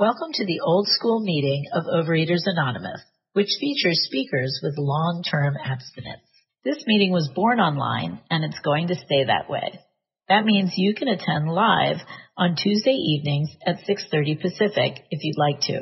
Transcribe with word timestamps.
Welcome 0.00 0.32
to 0.32 0.46
the 0.46 0.60
old 0.64 0.88
school 0.88 1.20
meeting 1.20 1.66
of 1.74 1.84
Overeaters 1.84 2.46
Anonymous, 2.46 3.02
which 3.34 3.58
features 3.60 4.00
speakers 4.06 4.58
with 4.62 4.78
long 4.78 5.22
term 5.30 5.58
abstinence. 5.62 6.22
This 6.64 6.82
meeting 6.86 7.12
was 7.12 7.30
born 7.34 7.60
online 7.60 8.18
and 8.30 8.42
it's 8.42 8.60
going 8.60 8.88
to 8.88 8.94
stay 8.94 9.24
that 9.26 9.50
way. 9.50 9.78
That 10.26 10.46
means 10.46 10.72
you 10.74 10.94
can 10.94 11.08
attend 11.08 11.52
live 11.52 11.98
on 12.34 12.56
Tuesday 12.56 12.94
evenings 12.94 13.50
at 13.66 13.80
6:30 13.86 14.40
Pacific 14.40 15.04
if 15.10 15.22
you'd 15.22 15.36
like 15.36 15.60
to. 15.64 15.80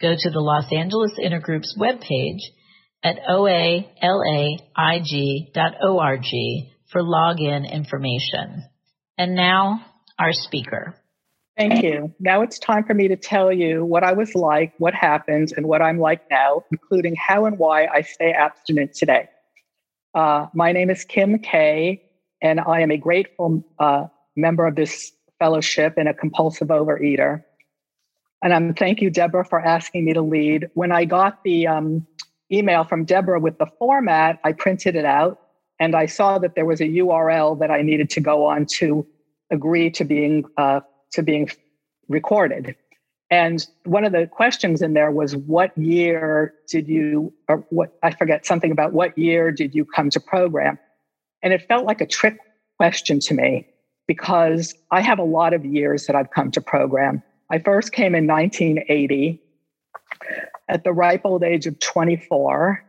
Go 0.00 0.14
to 0.16 0.30
the 0.30 0.38
Los 0.38 0.72
Angeles 0.72 1.18
Intergroup's 1.18 1.76
webpage 1.76 2.42
at 3.02 3.16
oalaig.org 3.28 3.90
for 6.92 7.02
login 7.02 7.68
information. 7.68 8.62
And 9.18 9.34
now, 9.34 9.84
our 10.16 10.32
speaker. 10.32 10.94
Thank 11.68 11.84
you. 11.84 12.12
Now 12.18 12.42
it's 12.42 12.58
time 12.58 12.82
for 12.82 12.92
me 12.92 13.06
to 13.06 13.14
tell 13.14 13.52
you 13.52 13.84
what 13.84 14.02
I 14.02 14.12
was 14.12 14.34
like, 14.34 14.72
what 14.78 14.94
happened, 14.94 15.52
and 15.56 15.66
what 15.66 15.80
I'm 15.80 16.00
like 16.00 16.28
now, 16.28 16.64
including 16.72 17.14
how 17.14 17.44
and 17.44 17.56
why 17.56 17.86
I 17.86 18.02
stay 18.02 18.32
abstinent 18.32 18.94
today. 18.94 19.28
Uh, 20.12 20.46
my 20.54 20.72
name 20.72 20.90
is 20.90 21.04
Kim 21.04 21.38
Kay, 21.38 22.02
and 22.42 22.58
I 22.58 22.80
am 22.80 22.90
a 22.90 22.96
grateful 22.96 23.64
uh, 23.78 24.06
member 24.34 24.66
of 24.66 24.74
this 24.74 25.12
fellowship 25.38 25.94
and 25.96 26.08
a 26.08 26.14
compulsive 26.14 26.66
overeater. 26.66 27.44
And 28.42 28.52
I'm 28.52 28.74
thank 28.74 29.00
you, 29.00 29.08
Deborah, 29.08 29.44
for 29.44 29.60
asking 29.60 30.04
me 30.04 30.14
to 30.14 30.22
lead. 30.22 30.68
When 30.74 30.90
I 30.90 31.04
got 31.04 31.44
the 31.44 31.68
um, 31.68 32.04
email 32.50 32.82
from 32.82 33.04
Deborah 33.04 33.38
with 33.38 33.58
the 33.58 33.68
format, 33.78 34.40
I 34.42 34.50
printed 34.50 34.96
it 34.96 35.04
out 35.04 35.38
and 35.78 35.94
I 35.94 36.06
saw 36.06 36.40
that 36.40 36.56
there 36.56 36.66
was 36.66 36.80
a 36.80 36.88
URL 36.88 37.56
that 37.60 37.70
I 37.70 37.82
needed 37.82 38.10
to 38.10 38.20
go 38.20 38.46
on 38.46 38.66
to 38.78 39.06
agree 39.52 39.90
to 39.92 40.04
being 40.04 40.44
uh, 40.56 40.80
to 41.12 41.22
being 41.22 41.50
recorded. 42.08 42.76
And 43.30 43.66
one 43.84 44.04
of 44.04 44.12
the 44.12 44.26
questions 44.26 44.82
in 44.82 44.92
there 44.92 45.10
was, 45.10 45.34
what 45.34 45.76
year 45.78 46.52
did 46.68 46.86
you, 46.86 47.32
or 47.48 47.64
what, 47.70 47.98
I 48.02 48.10
forget 48.10 48.44
something 48.44 48.70
about 48.70 48.92
what 48.92 49.16
year 49.16 49.50
did 49.50 49.74
you 49.74 49.86
come 49.86 50.10
to 50.10 50.20
program? 50.20 50.78
And 51.42 51.52
it 51.52 51.66
felt 51.66 51.86
like 51.86 52.02
a 52.02 52.06
trick 52.06 52.38
question 52.76 53.20
to 53.20 53.34
me 53.34 53.66
because 54.06 54.74
I 54.90 55.00
have 55.00 55.18
a 55.18 55.24
lot 55.24 55.54
of 55.54 55.64
years 55.64 56.06
that 56.06 56.16
I've 56.16 56.30
come 56.30 56.50
to 56.50 56.60
program. 56.60 57.22
I 57.50 57.58
first 57.58 57.92
came 57.92 58.14
in 58.14 58.26
1980 58.26 59.40
at 60.68 60.84
the 60.84 60.92
ripe 60.92 61.22
old 61.24 61.42
age 61.42 61.66
of 61.66 61.78
24. 61.78 62.84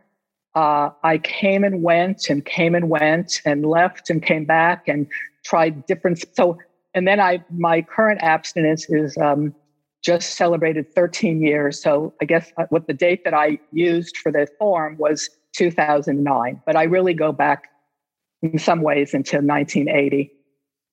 Uh, 0.54 0.90
I 1.02 1.18
came 1.18 1.64
and 1.64 1.82
went 1.82 2.28
and 2.28 2.44
came 2.44 2.74
and 2.74 2.88
went 2.88 3.40
and 3.44 3.64
left 3.64 4.10
and 4.10 4.22
came 4.22 4.44
back 4.44 4.88
and 4.88 5.06
tried 5.44 5.86
different. 5.86 6.24
So 6.34 6.58
and 6.94 7.06
then 7.06 7.20
I 7.20 7.44
my 7.50 7.82
current 7.82 8.22
abstinence 8.22 8.88
is 8.88 9.16
um, 9.18 9.54
just 10.02 10.36
celebrated 10.36 10.94
13 10.94 11.42
years. 11.42 11.82
So 11.82 12.14
I 12.20 12.24
guess 12.26 12.52
uh, 12.56 12.66
what 12.70 12.86
the 12.86 12.94
date 12.94 13.24
that 13.24 13.34
I 13.34 13.58
used 13.72 14.16
for 14.18 14.30
the 14.30 14.46
form 14.58 14.96
was 14.98 15.30
2009, 15.54 16.62
but 16.66 16.76
I 16.76 16.84
really 16.84 17.14
go 17.14 17.32
back 17.32 17.68
in 18.42 18.58
some 18.58 18.82
ways 18.82 19.14
until 19.14 19.40
1980. 19.40 20.30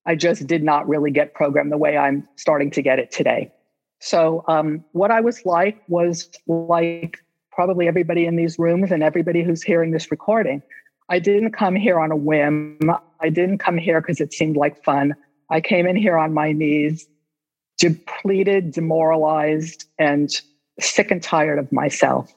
I 0.05 0.16
just 0.16 0.47
did 0.47 0.63
not 0.63 0.88
really 0.88 1.11
get 1.11 1.33
programmed 1.33 1.72
the 1.72 1.77
way 1.77 1.97
I'm 1.97 2.27
starting 2.35 2.72
to 2.72 2.81
get 2.81 2.97
it 2.97 3.11
today. 3.11 3.52
So 3.99 4.44
um, 4.47 4.83
what 4.94 5.11
I 5.11 5.22
was 5.22 5.45
like 5.45 5.79
was 5.88 6.29
like 6.47 7.19
probably 7.52 7.88
everybody 7.88 8.25
in 8.25 8.35
these 8.35 8.57
rooms 8.57 8.91
and 8.91 9.03
everybody 9.03 9.44
who's 9.44 9.61
hearing 9.61 9.91
this 9.91 10.09
recording. 10.09 10.63
I 11.09 11.19
didn't 11.19 11.52
come 11.52 11.75
here 11.75 11.99
on 11.99 12.09
a 12.09 12.16
whim. 12.16 12.79
I 13.19 13.29
didn't 13.29 13.57
come 13.57 13.77
here 13.77 14.02
because 14.02 14.22
it 14.22 14.33
seemed 14.33 14.55
like 14.55 14.83
fun. 14.83 15.13
I 15.52 15.59
came 15.59 15.85
in 15.85 15.97
here 15.97 16.17
on 16.17 16.33
my 16.33 16.53
knees, 16.53 17.07
depleted, 17.77 18.71
demoralized, 18.71 19.85
and 19.99 20.30
sick 20.80 21.11
and 21.11 21.21
tired 21.21 21.59
of 21.59 21.71
myself. 21.71 22.33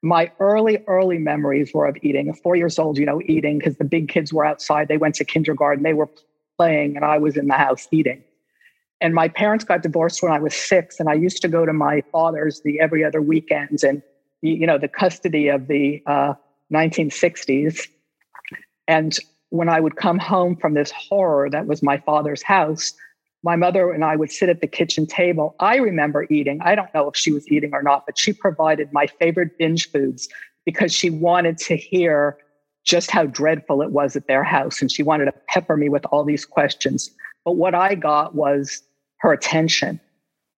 My 0.00 0.30
early, 0.38 0.82
early 0.86 1.18
memories 1.18 1.72
were 1.74 1.86
of 1.86 1.96
eating. 2.02 2.28
At 2.28 2.38
four 2.38 2.54
years 2.54 2.78
old, 2.78 2.98
you 2.98 3.04
know, 3.04 3.20
eating 3.26 3.58
because 3.58 3.76
the 3.76 3.84
big 3.84 4.08
kids 4.08 4.32
were 4.32 4.44
outside. 4.44 4.88
They 4.88 4.96
went 4.96 5.16
to 5.16 5.24
kindergarten, 5.24 5.82
they 5.82 5.92
were 5.92 6.08
playing, 6.56 6.96
and 6.96 7.04
I 7.04 7.18
was 7.18 7.36
in 7.36 7.48
the 7.48 7.54
house 7.54 7.88
eating. 7.90 8.22
And 9.00 9.12
my 9.14 9.28
parents 9.28 9.64
got 9.64 9.82
divorced 9.82 10.22
when 10.22 10.32
I 10.32 10.38
was 10.38 10.54
six, 10.54 11.00
and 11.00 11.08
I 11.08 11.14
used 11.14 11.42
to 11.42 11.48
go 11.48 11.66
to 11.66 11.72
my 11.72 12.02
father's 12.12 12.60
the 12.62 12.78
every 12.80 13.04
other 13.04 13.20
weekends, 13.20 13.82
and 13.82 14.02
you 14.40 14.66
know, 14.66 14.78
the 14.78 14.88
custody 14.88 15.48
of 15.48 15.66
the 15.66 16.02
uh, 16.06 16.34
1960s. 16.72 17.88
And 18.88 19.18
when 19.52 19.68
I 19.68 19.80
would 19.80 19.96
come 19.96 20.18
home 20.18 20.56
from 20.56 20.72
this 20.72 20.90
horror 20.90 21.50
that 21.50 21.66
was 21.66 21.82
my 21.82 21.98
father's 21.98 22.42
house, 22.42 22.94
my 23.42 23.54
mother 23.54 23.92
and 23.92 24.02
I 24.02 24.16
would 24.16 24.32
sit 24.32 24.48
at 24.48 24.62
the 24.62 24.66
kitchen 24.66 25.06
table. 25.06 25.54
I 25.60 25.76
remember 25.76 26.26
eating. 26.30 26.58
I 26.62 26.74
don't 26.74 26.92
know 26.94 27.10
if 27.10 27.16
she 27.16 27.32
was 27.32 27.46
eating 27.52 27.74
or 27.74 27.82
not, 27.82 28.06
but 28.06 28.18
she 28.18 28.32
provided 28.32 28.94
my 28.94 29.06
favorite 29.06 29.58
binge 29.58 29.90
foods 29.90 30.26
because 30.64 30.90
she 30.90 31.10
wanted 31.10 31.58
to 31.58 31.76
hear 31.76 32.38
just 32.86 33.10
how 33.10 33.26
dreadful 33.26 33.82
it 33.82 33.90
was 33.90 34.16
at 34.16 34.26
their 34.26 34.42
house. 34.42 34.80
And 34.80 34.90
she 34.90 35.02
wanted 35.02 35.26
to 35.26 35.34
pepper 35.48 35.76
me 35.76 35.90
with 35.90 36.06
all 36.06 36.24
these 36.24 36.46
questions. 36.46 37.10
But 37.44 37.52
what 37.52 37.74
I 37.74 37.94
got 37.94 38.34
was 38.34 38.82
her 39.18 39.34
attention, 39.34 40.00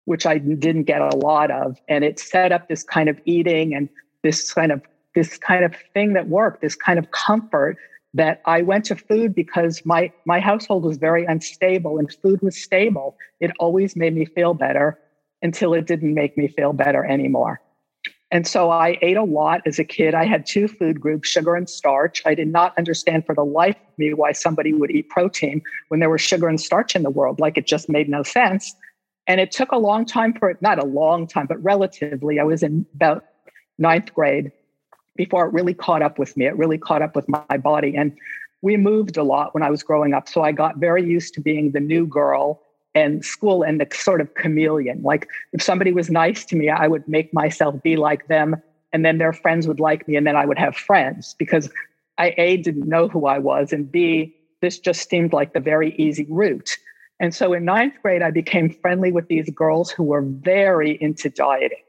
which 0.04 0.24
I 0.24 0.38
didn't 0.38 0.84
get 0.84 1.00
a 1.00 1.16
lot 1.16 1.50
of. 1.50 1.80
And 1.88 2.04
it 2.04 2.20
set 2.20 2.52
up 2.52 2.68
this 2.68 2.84
kind 2.84 3.08
of 3.08 3.20
eating 3.24 3.74
and 3.74 3.88
this 4.22 4.52
kind 4.52 4.70
of 4.70 4.82
this 5.16 5.36
kind 5.36 5.64
of 5.64 5.74
thing 5.94 6.12
that 6.12 6.28
worked, 6.28 6.60
this 6.60 6.76
kind 6.76 6.98
of 6.98 7.10
comfort 7.10 7.76
that 8.14 8.40
I 8.46 8.62
went 8.62 8.86
to 8.86 8.96
food 8.96 9.34
because 9.34 9.82
my 9.84 10.12
my 10.24 10.40
household 10.40 10.84
was 10.84 10.96
very 10.96 11.24
unstable 11.24 11.98
and 11.98 12.12
food 12.22 12.40
was 12.42 12.56
stable. 12.56 13.16
It 13.40 13.50
always 13.58 13.96
made 13.96 14.14
me 14.14 14.24
feel 14.24 14.54
better 14.54 14.98
until 15.42 15.74
it 15.74 15.86
didn't 15.86 16.14
make 16.14 16.38
me 16.38 16.48
feel 16.48 16.72
better 16.72 17.04
anymore. 17.04 17.60
And 18.30 18.46
so 18.46 18.70
I 18.70 18.98
ate 19.02 19.16
a 19.16 19.22
lot 19.22 19.60
as 19.66 19.78
a 19.78 19.84
kid. 19.84 20.14
I 20.14 20.24
had 20.24 20.46
two 20.46 20.66
food 20.66 21.00
groups, 21.00 21.28
sugar 21.28 21.54
and 21.54 21.68
starch. 21.68 22.22
I 22.24 22.34
did 22.34 22.48
not 22.48 22.76
understand 22.78 23.26
for 23.26 23.34
the 23.34 23.44
life 23.44 23.76
of 23.76 23.98
me 23.98 24.14
why 24.14 24.32
somebody 24.32 24.72
would 24.72 24.90
eat 24.90 25.08
protein 25.08 25.62
when 25.88 26.00
there 26.00 26.10
was 26.10 26.20
sugar 26.20 26.48
and 26.48 26.60
starch 26.60 26.96
in 26.96 27.02
the 27.02 27.10
world. 27.10 27.38
Like 27.38 27.58
it 27.58 27.66
just 27.66 27.88
made 27.88 28.08
no 28.08 28.22
sense. 28.22 28.74
And 29.26 29.40
it 29.40 29.52
took 29.52 29.72
a 29.72 29.78
long 29.78 30.04
time 30.04 30.34
for 30.34 30.50
it, 30.50 30.60
not 30.60 30.82
a 30.82 30.84
long 30.84 31.26
time, 31.26 31.46
but 31.46 31.62
relatively. 31.62 32.40
I 32.40 32.44
was 32.44 32.62
in 32.62 32.86
about 32.94 33.24
ninth 33.78 34.12
grade 34.12 34.52
before 35.16 35.46
it 35.46 35.52
really 35.52 35.74
caught 35.74 36.02
up 36.02 36.18
with 36.18 36.36
me. 36.36 36.46
It 36.46 36.56
really 36.56 36.78
caught 36.78 37.02
up 37.02 37.14
with 37.14 37.28
my 37.28 37.56
body. 37.56 37.96
And 37.96 38.16
we 38.62 38.76
moved 38.76 39.16
a 39.16 39.22
lot 39.22 39.54
when 39.54 39.62
I 39.62 39.70
was 39.70 39.82
growing 39.82 40.14
up. 40.14 40.28
So 40.28 40.42
I 40.42 40.52
got 40.52 40.78
very 40.78 41.04
used 41.04 41.34
to 41.34 41.40
being 41.40 41.72
the 41.72 41.80
new 41.80 42.06
girl 42.06 42.62
and 42.94 43.24
school 43.24 43.62
and 43.62 43.80
the 43.80 43.86
sort 43.94 44.20
of 44.20 44.34
chameleon. 44.34 45.02
Like 45.02 45.28
if 45.52 45.62
somebody 45.62 45.92
was 45.92 46.10
nice 46.10 46.44
to 46.46 46.56
me, 46.56 46.70
I 46.70 46.88
would 46.88 47.06
make 47.08 47.32
myself 47.34 47.82
be 47.82 47.96
like 47.96 48.28
them. 48.28 48.56
And 48.92 49.04
then 49.04 49.18
their 49.18 49.32
friends 49.32 49.66
would 49.66 49.80
like 49.80 50.06
me. 50.06 50.16
And 50.16 50.26
then 50.26 50.36
I 50.36 50.46
would 50.46 50.58
have 50.58 50.76
friends 50.76 51.34
because 51.38 51.68
I, 52.18 52.34
A, 52.38 52.56
didn't 52.58 52.88
know 52.88 53.08
who 53.08 53.26
I 53.26 53.38
was. 53.38 53.72
And 53.72 53.90
B, 53.90 54.34
this 54.60 54.78
just 54.78 55.10
seemed 55.10 55.32
like 55.32 55.52
the 55.52 55.60
very 55.60 55.94
easy 55.96 56.26
route. 56.30 56.76
And 57.20 57.34
so 57.34 57.52
in 57.52 57.64
ninth 57.64 57.94
grade, 58.02 58.22
I 58.22 58.30
became 58.30 58.70
friendly 58.70 59.12
with 59.12 59.28
these 59.28 59.50
girls 59.50 59.90
who 59.90 60.04
were 60.04 60.22
very 60.22 60.92
into 61.02 61.28
dieting 61.28 61.83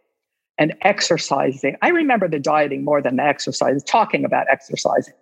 and 0.58 0.74
exercising. 0.82 1.76
I 1.82 1.90
remember 1.90 2.28
the 2.28 2.40
dieting 2.40 2.84
more 2.84 3.02
than 3.02 3.18
the 3.18 3.24
exercise, 3.24 3.84
talking 3.84 4.26
about 4.26 4.48
exercising 4.50 5.14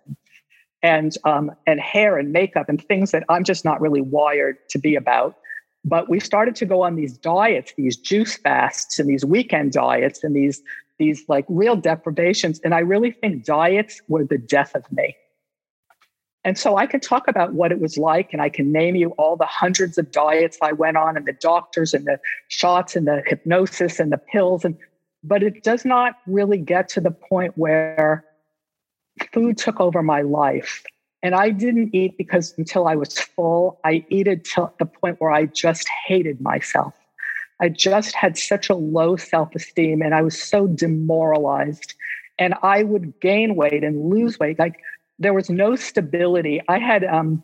and 0.82 1.16
um, 1.24 1.50
and 1.66 1.80
hair 1.80 2.18
and 2.18 2.32
makeup 2.32 2.68
and 2.68 2.82
things 2.82 3.10
that 3.10 3.24
I'm 3.28 3.44
just 3.44 3.64
not 3.64 3.80
really 3.80 4.00
wired 4.00 4.56
to 4.70 4.78
be 4.78 4.94
about. 4.94 5.36
But 5.84 6.08
we 6.08 6.18
started 6.20 6.54
to 6.56 6.66
go 6.66 6.82
on 6.82 6.96
these 6.96 7.18
diets, 7.18 7.74
these 7.76 7.96
juice 7.96 8.36
fasts 8.36 8.98
and 8.98 9.08
these 9.08 9.24
weekend 9.24 9.72
diets 9.72 10.24
and 10.24 10.34
these 10.34 10.62
these 10.98 11.24
like 11.28 11.44
real 11.48 11.76
deprivations. 11.76 12.60
And 12.60 12.74
I 12.74 12.80
really 12.80 13.10
think 13.10 13.44
diets 13.44 14.00
were 14.08 14.24
the 14.24 14.38
death 14.38 14.74
of 14.74 14.90
me. 14.92 15.16
And 16.44 16.58
so 16.58 16.76
I 16.76 16.86
can 16.86 17.00
talk 17.00 17.26
about 17.26 17.54
what 17.54 17.72
it 17.72 17.80
was 17.80 17.96
like, 17.96 18.34
and 18.34 18.42
I 18.42 18.50
can 18.50 18.70
name 18.70 18.96
you 18.96 19.10
all 19.12 19.34
the 19.34 19.46
hundreds 19.46 19.96
of 19.96 20.12
diets 20.12 20.58
I 20.60 20.72
went 20.72 20.98
on, 20.98 21.16
and 21.16 21.26
the 21.26 21.32
doctors, 21.32 21.94
and 21.94 22.04
the 22.04 22.18
shots, 22.48 22.94
and 22.94 23.08
the 23.08 23.22
hypnosis, 23.26 23.98
and 23.98 24.12
the 24.12 24.18
pills. 24.18 24.62
And 24.62 24.76
but 25.24 25.42
it 25.42 25.62
does 25.62 25.84
not 25.84 26.16
really 26.26 26.58
get 26.58 26.88
to 26.90 27.00
the 27.00 27.10
point 27.10 27.56
where 27.56 28.24
food 29.32 29.56
took 29.56 29.80
over 29.80 30.02
my 30.02 30.20
life. 30.20 30.84
And 31.22 31.34
I 31.34 31.48
didn't 31.48 31.94
eat 31.94 32.18
because 32.18 32.54
until 32.58 32.86
I 32.86 32.94
was 32.94 33.18
full, 33.18 33.80
I 33.84 34.04
ate 34.10 34.44
to 34.44 34.70
the 34.78 34.84
point 34.84 35.20
where 35.20 35.30
I 35.30 35.46
just 35.46 35.88
hated 36.06 36.40
myself. 36.42 36.92
I 37.60 37.70
just 37.70 38.14
had 38.14 38.36
such 38.36 38.68
a 38.68 38.74
low 38.74 39.16
self 39.16 39.54
esteem 39.54 40.02
and 40.02 40.14
I 40.14 40.20
was 40.20 40.40
so 40.40 40.66
demoralized. 40.66 41.94
And 42.38 42.54
I 42.62 42.82
would 42.82 43.18
gain 43.20 43.54
weight 43.54 43.82
and 43.82 44.10
lose 44.10 44.38
weight. 44.38 44.58
Like 44.58 44.80
there 45.18 45.32
was 45.32 45.48
no 45.48 45.76
stability. 45.76 46.60
I 46.68 46.78
had 46.78 47.04
um, 47.04 47.42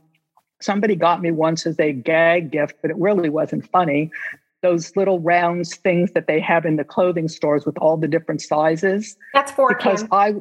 somebody 0.61 0.97
got 0.97 1.23
me 1.23 1.31
once 1.31 1.65
as 1.65 1.79
a 1.81 1.93
gag 1.93 2.51
gift, 2.51 2.77
but 2.83 2.91
it 2.91 2.97
really 2.99 3.31
wasn't 3.31 3.71
funny 3.71 4.11
those 4.63 4.95
little 4.97 5.21
round 5.21 5.67
things 5.67 6.13
that 6.13 6.27
they 6.27 6.41
have 6.41 6.67
in 6.67 6.77
the 6.77 6.85
clothing 6.85 7.29
stores 7.29 7.65
with 7.65 7.79
all 7.79 7.97
the 7.97 8.09
different 8.09 8.43
sizes. 8.43 9.17
That's 9.33 9.53
for 9.53 9.69
because 9.69 10.03
Kim. 10.03 10.09
I 10.13 10.35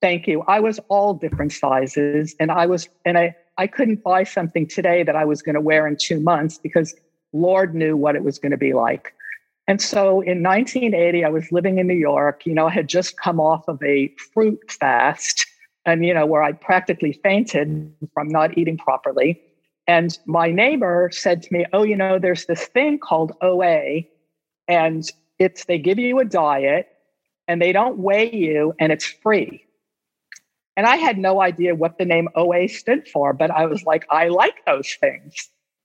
thank 0.00 0.26
you. 0.26 0.42
I 0.46 0.60
was 0.60 0.80
all 0.88 1.14
different 1.14 1.52
sizes 1.52 2.34
and 2.40 2.50
I 2.50 2.66
was 2.66 2.88
and 3.04 3.18
I 3.18 3.36
I 3.58 3.66
couldn't 3.66 4.02
buy 4.04 4.22
something 4.24 4.66
today 4.66 5.02
that 5.02 5.16
I 5.16 5.24
was 5.24 5.42
going 5.42 5.54
to 5.54 5.60
wear 5.60 5.86
in 5.86 5.96
2 5.96 6.20
months 6.20 6.58
because 6.58 6.94
Lord 7.32 7.74
knew 7.74 7.96
what 7.96 8.14
it 8.14 8.22
was 8.22 8.38
going 8.38 8.52
to 8.52 8.58
be 8.58 8.72
like. 8.72 9.12
And 9.66 9.82
so 9.82 10.22
in 10.22 10.42
1980, 10.42 11.24
I 11.24 11.28
was 11.28 11.52
living 11.52 11.78
in 11.78 11.86
New 11.86 11.94
York. 11.94 12.46
You 12.46 12.54
know, 12.54 12.68
I 12.68 12.70
had 12.70 12.88
just 12.88 13.18
come 13.18 13.38
off 13.38 13.68
of 13.68 13.82
a 13.82 14.08
fruit 14.32 14.58
fast 14.70 15.44
and, 15.84 16.06
you 16.06 16.14
know, 16.14 16.24
where 16.24 16.42
I 16.42 16.52
practically 16.52 17.20
fainted 17.22 17.92
from 18.14 18.28
not 18.28 18.56
eating 18.56 18.78
properly. 18.78 19.42
And 19.88 20.16
my 20.26 20.52
neighbor 20.52 21.08
said 21.12 21.42
to 21.42 21.52
me, 21.52 21.64
Oh, 21.72 21.82
you 21.82 21.96
know, 21.96 22.18
there's 22.18 22.46
this 22.46 22.66
thing 22.66 22.98
called 22.98 23.32
OA, 23.40 24.02
and 24.68 25.10
it's 25.38 25.64
they 25.64 25.78
give 25.78 25.98
you 25.98 26.20
a 26.20 26.24
diet 26.24 26.88
and 27.48 27.60
they 27.62 27.72
don't 27.72 27.98
weigh 27.98 28.30
you 28.30 28.74
and 28.78 28.92
it's 28.92 29.06
free. 29.06 29.64
And 30.76 30.86
I 30.86 30.96
had 30.96 31.18
no 31.18 31.40
idea 31.40 31.74
what 31.74 31.98
the 31.98 32.04
name 32.04 32.28
OA 32.36 32.68
stood 32.68 33.08
for, 33.08 33.32
but 33.32 33.50
I 33.50 33.66
was 33.66 33.82
like, 33.84 34.06
I 34.10 34.28
like 34.28 34.64
those 34.66 34.94
things. 35.00 35.34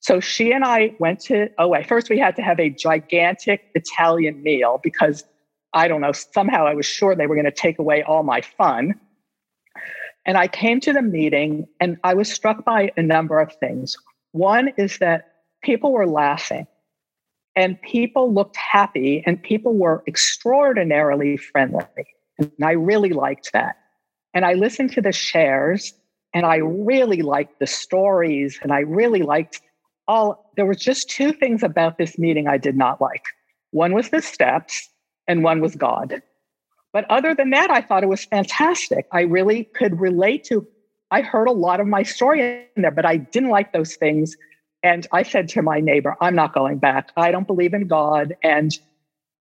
So 0.02 0.20
she 0.20 0.52
and 0.52 0.64
I 0.66 0.94
went 1.00 1.22
to 1.22 1.50
OA. 1.58 1.84
First, 1.84 2.10
we 2.10 2.20
had 2.20 2.36
to 2.36 2.42
have 2.42 2.60
a 2.60 2.70
gigantic 2.70 3.72
Italian 3.74 4.44
meal 4.44 4.80
because 4.84 5.24
I 5.74 5.88
don't 5.88 6.02
know, 6.02 6.12
somehow 6.12 6.68
I 6.68 6.76
was 6.76 6.86
sure 6.86 7.16
they 7.16 7.26
were 7.26 7.36
going 7.36 7.46
to 7.46 7.52
take 7.52 7.80
away 7.80 8.04
all 8.04 8.22
my 8.22 8.42
fun. 8.42 9.00
And 10.26 10.38
I 10.38 10.48
came 10.48 10.80
to 10.82 10.94
the 10.94 11.02
meeting 11.02 11.68
and 11.80 11.98
I 12.04 12.14
was 12.14 12.32
struck 12.32 12.64
by 12.64 12.92
a 12.96 13.02
number 13.02 13.40
of 13.40 13.54
things. 13.56 13.96
One 14.32 14.72
is 14.78 14.98
that 15.00 15.34
people 15.62 15.92
were 15.92 16.08
laughing 16.08 16.68
and 17.56 17.82
people 17.82 18.34
looked 18.34 18.56
happy 18.56 19.24
and 19.26 19.42
people 19.42 19.76
were 19.76 20.04
extraordinarily 20.08 21.38
friendly. 21.38 21.86
And 22.40 22.52
I 22.64 22.72
really 22.72 23.12
liked 23.12 23.52
that. 23.54 23.78
And 24.34 24.46
I 24.46 24.54
listened 24.54 24.92
to 24.94 25.02
the 25.02 25.12
shares 25.12 25.94
and 26.34 26.46
I 26.46 26.56
really 26.58 27.22
liked 27.22 27.60
the 27.60 27.68
stories 27.68 28.60
and 28.64 28.72
I 28.72 28.80
really 28.80 29.22
liked 29.22 29.62
all. 30.08 30.52
There 30.56 30.66
were 30.66 30.74
just 30.74 31.10
two 31.10 31.32
things 31.32 31.64
about 31.64 31.98
this 31.98 32.18
meeting 32.18 32.48
I 32.48 32.58
did 32.58 32.76
not 32.76 33.00
like. 33.00 33.26
One 33.72 33.94
was 33.94 34.10
the 34.10 34.22
steps 34.22 34.90
and 35.28 35.44
one 35.44 35.62
was 35.62 35.76
God. 35.76 36.22
But 36.94 37.06
other 37.10 37.34
than 37.34 37.50
that, 37.50 37.72
I 37.72 37.82
thought 37.82 38.04
it 38.04 38.10
was 38.10 38.24
fantastic. 38.24 39.08
I 39.12 39.22
really 39.22 39.64
could 39.64 40.00
relate 40.00 40.44
to, 40.46 40.66
I 41.10 41.22
heard 41.22 41.48
a 41.48 41.52
lot 41.52 41.80
of 41.80 41.88
my 41.88 42.04
story 42.04 42.68
in 42.76 42.84
there, 42.84 42.92
but 42.92 43.06
I 43.06 43.18
didn't 43.18 43.50
like 43.50 43.74
those 43.74 43.96
things. 43.96 44.38
And 44.84 45.08
I 45.12 45.24
said 45.24 45.50
to 45.50 45.62
my 45.64 45.80
neighbor, 45.80 46.16
I'm 46.22 46.36
not 46.36 46.54
going 46.54 46.78
back. 46.78 47.10
I 47.18 47.32
don't 47.32 47.48
believe 47.48 47.74
in 47.74 47.88
God. 47.88 48.36
And 48.44 48.72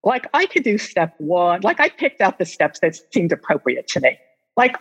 like 0.04 0.28
I 0.34 0.46
could 0.46 0.64
do 0.64 0.78
step 0.78 1.14
one, 1.18 1.62
like 1.62 1.80
I 1.80 1.90
picked 1.90 2.22
out 2.22 2.40
the 2.40 2.46
steps 2.46 2.80
that 2.80 2.96
seemed 3.14 3.34
appropriate 3.34 3.88
to 3.90 4.00
me. 4.00 4.18
Like 4.56 4.78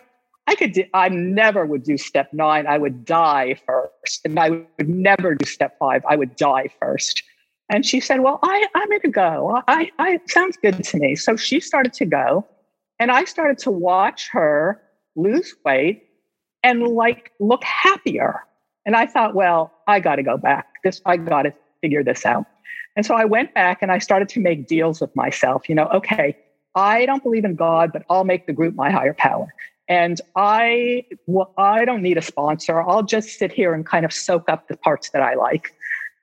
I 0.47 0.55
could 0.55 0.71
do, 0.71 0.85
I 0.93 1.09
never 1.09 1.65
would 1.65 1.83
do 1.83 1.97
step 1.97 2.31
nine. 2.31 2.67
I 2.67 2.77
would 2.77 3.05
die 3.05 3.55
first. 3.65 4.21
And 4.23 4.39
I 4.39 4.49
would 4.49 4.87
never 4.87 5.35
do 5.35 5.45
step 5.45 5.77
five. 5.77 6.03
I 6.07 6.15
would 6.15 6.35
die 6.37 6.69
first. 6.79 7.21
And 7.69 7.85
she 7.85 7.99
said, 7.99 8.21
Well, 8.21 8.39
I, 8.43 8.65
I'm 8.75 8.89
going 8.89 9.01
to 9.01 9.07
go. 9.09 9.61
I, 9.67 9.91
I, 9.97 10.19
sounds 10.27 10.57
good 10.57 10.83
to 10.83 10.97
me. 10.97 11.15
So 11.15 11.35
she 11.35 11.59
started 11.59 11.93
to 11.93 12.05
go. 12.05 12.45
And 13.01 13.09
I 13.09 13.23
started 13.23 13.57
to 13.63 13.71
watch 13.71 14.29
her 14.29 14.79
lose 15.15 15.55
weight 15.65 16.03
and 16.61 16.83
like 16.83 17.31
look 17.39 17.63
happier. 17.63 18.43
And 18.85 18.95
I 18.95 19.07
thought, 19.07 19.33
well, 19.33 19.73
I 19.87 19.99
got 19.99 20.17
to 20.17 20.23
go 20.23 20.37
back. 20.37 20.67
This, 20.83 21.01
I 21.07 21.17
got 21.17 21.41
to 21.41 21.53
figure 21.81 22.03
this 22.03 22.27
out. 22.27 22.45
And 22.95 23.03
so 23.03 23.15
I 23.15 23.25
went 23.25 23.55
back 23.55 23.81
and 23.81 23.91
I 23.91 23.97
started 23.97 24.29
to 24.29 24.39
make 24.39 24.67
deals 24.67 25.01
with 25.01 25.15
myself. 25.15 25.67
You 25.67 25.73
know, 25.73 25.87
okay, 25.87 26.37
I 26.75 27.07
don't 27.07 27.23
believe 27.23 27.43
in 27.43 27.55
God, 27.55 27.91
but 27.91 28.03
I'll 28.07 28.23
make 28.23 28.45
the 28.45 28.53
group 28.53 28.75
my 28.75 28.91
higher 28.91 29.15
power. 29.15 29.51
And 29.87 30.21
I, 30.35 31.03
well, 31.25 31.55
I 31.57 31.85
don't 31.85 32.03
need 32.03 32.19
a 32.19 32.21
sponsor. 32.21 32.83
I'll 32.83 33.01
just 33.01 33.39
sit 33.39 33.51
here 33.51 33.73
and 33.73 33.83
kind 33.83 34.05
of 34.05 34.13
soak 34.13 34.47
up 34.47 34.67
the 34.67 34.77
parts 34.77 35.09
that 35.09 35.23
I 35.23 35.33
like. 35.33 35.73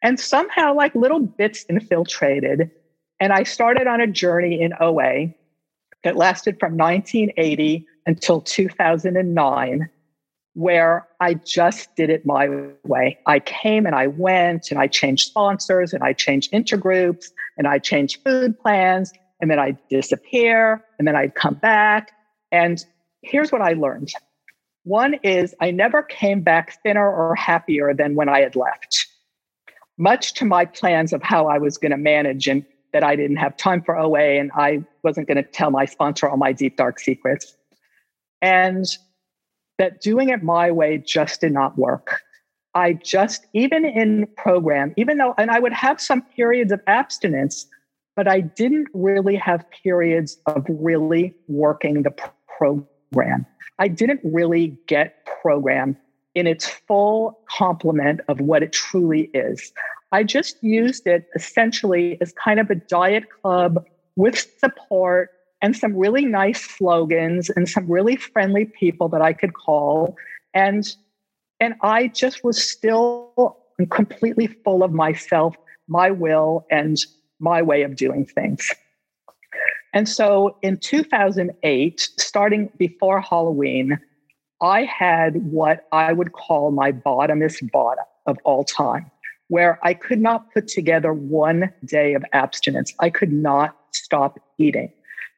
And 0.00 0.20
somehow, 0.20 0.74
like 0.74 0.94
little 0.94 1.18
bits 1.18 1.64
infiltrated. 1.68 2.70
And 3.18 3.32
I 3.32 3.42
started 3.42 3.88
on 3.88 4.00
a 4.00 4.06
journey 4.06 4.62
in 4.62 4.74
OA 4.80 5.34
that 6.04 6.16
lasted 6.16 6.58
from 6.60 6.76
1980 6.76 7.86
until 8.06 8.40
2009 8.40 9.88
where 10.54 11.06
I 11.20 11.34
just 11.34 11.94
did 11.94 12.10
it 12.10 12.26
my 12.26 12.48
way. 12.84 13.16
I 13.26 13.38
came 13.38 13.86
and 13.86 13.94
I 13.94 14.08
went 14.08 14.72
and 14.72 14.80
I 14.80 14.88
changed 14.88 15.28
sponsors 15.28 15.92
and 15.92 16.02
I 16.02 16.12
changed 16.12 16.52
intergroups 16.52 17.26
and 17.56 17.68
I 17.68 17.78
changed 17.78 18.22
food 18.24 18.58
plans 18.58 19.12
and 19.40 19.50
then 19.50 19.60
I'd 19.60 19.78
disappear 19.88 20.84
and 20.98 21.06
then 21.06 21.14
I'd 21.14 21.36
come 21.36 21.54
back. 21.54 22.10
And 22.50 22.84
here's 23.22 23.52
what 23.52 23.62
I 23.62 23.74
learned. 23.74 24.10
One 24.82 25.14
is 25.22 25.54
I 25.60 25.70
never 25.70 26.02
came 26.02 26.40
back 26.40 26.82
thinner 26.82 27.08
or 27.08 27.36
happier 27.36 27.94
than 27.94 28.16
when 28.16 28.28
I 28.28 28.40
had 28.40 28.56
left, 28.56 29.06
much 29.96 30.34
to 30.34 30.44
my 30.44 30.64
plans 30.64 31.12
of 31.12 31.22
how 31.22 31.46
I 31.46 31.58
was 31.58 31.78
going 31.78 31.92
to 31.92 31.98
manage 31.98 32.48
and 32.48 32.64
that 32.92 33.04
I 33.04 33.16
didn't 33.16 33.36
have 33.36 33.56
time 33.56 33.82
for 33.82 33.96
OA 33.96 34.38
and 34.38 34.50
I 34.54 34.82
wasn't 35.02 35.28
going 35.28 35.36
to 35.36 35.42
tell 35.42 35.70
my 35.70 35.84
sponsor 35.84 36.28
all 36.28 36.36
my 36.36 36.52
deep, 36.52 36.76
dark 36.76 36.98
secrets. 36.98 37.56
And 38.40 38.86
that 39.78 40.00
doing 40.00 40.28
it 40.28 40.42
my 40.42 40.70
way 40.70 40.98
just 40.98 41.40
did 41.40 41.52
not 41.52 41.78
work. 41.78 42.22
I 42.74 42.94
just, 42.94 43.46
even 43.54 43.84
in 43.84 44.26
program, 44.36 44.94
even 44.96 45.18
though, 45.18 45.34
and 45.38 45.50
I 45.50 45.58
would 45.58 45.72
have 45.72 46.00
some 46.00 46.22
periods 46.22 46.72
of 46.72 46.80
abstinence, 46.86 47.66
but 48.14 48.28
I 48.28 48.40
didn't 48.40 48.88
really 48.92 49.36
have 49.36 49.64
periods 49.70 50.38
of 50.46 50.64
really 50.68 51.34
working 51.46 52.02
the 52.02 52.14
program. 52.58 53.46
I 53.78 53.88
didn't 53.88 54.20
really 54.24 54.76
get 54.86 55.24
program 55.40 55.96
in 56.34 56.46
its 56.46 56.68
full 56.68 57.40
complement 57.48 58.20
of 58.28 58.40
what 58.40 58.62
it 58.62 58.72
truly 58.72 59.30
is. 59.34 59.72
I 60.12 60.22
just 60.24 60.62
used 60.62 61.06
it 61.06 61.26
essentially 61.34 62.18
as 62.20 62.32
kind 62.32 62.60
of 62.60 62.70
a 62.70 62.74
diet 62.74 63.24
club 63.30 63.84
with 64.16 64.46
support 64.58 65.30
and 65.60 65.76
some 65.76 65.94
really 65.96 66.24
nice 66.24 66.60
slogans 66.60 67.50
and 67.50 67.68
some 67.68 67.90
really 67.90 68.16
friendly 68.16 68.64
people 68.64 69.08
that 69.10 69.20
I 69.20 69.32
could 69.32 69.54
call. 69.54 70.16
And 70.54 70.84
and 71.60 71.74
I 71.82 72.08
just 72.08 72.44
was 72.44 72.62
still 72.62 73.56
completely 73.90 74.46
full 74.46 74.82
of 74.84 74.92
myself, 74.92 75.56
my 75.88 76.10
will, 76.10 76.66
and 76.70 76.96
my 77.40 77.62
way 77.62 77.82
of 77.82 77.96
doing 77.96 78.24
things. 78.24 78.70
And 79.92 80.08
so 80.08 80.56
in 80.62 80.76
2008, 80.76 82.10
starting 82.18 82.70
before 82.78 83.20
Halloween, 83.20 83.98
I 84.60 84.82
had 84.84 85.36
what 85.50 85.86
I 85.92 86.12
would 86.12 86.32
call 86.32 86.70
my 86.70 86.92
bottomest 86.92 87.70
bottom 87.70 88.04
of 88.26 88.38
all 88.44 88.64
time, 88.64 89.10
where 89.48 89.78
I 89.82 89.94
could 89.94 90.20
not 90.20 90.52
put 90.52 90.68
together 90.68 91.12
one 91.12 91.72
day 91.84 92.14
of 92.14 92.24
abstinence. 92.32 92.94
I 93.00 93.10
could 93.10 93.32
not 93.32 93.76
stop 93.92 94.38
eating. 94.58 94.92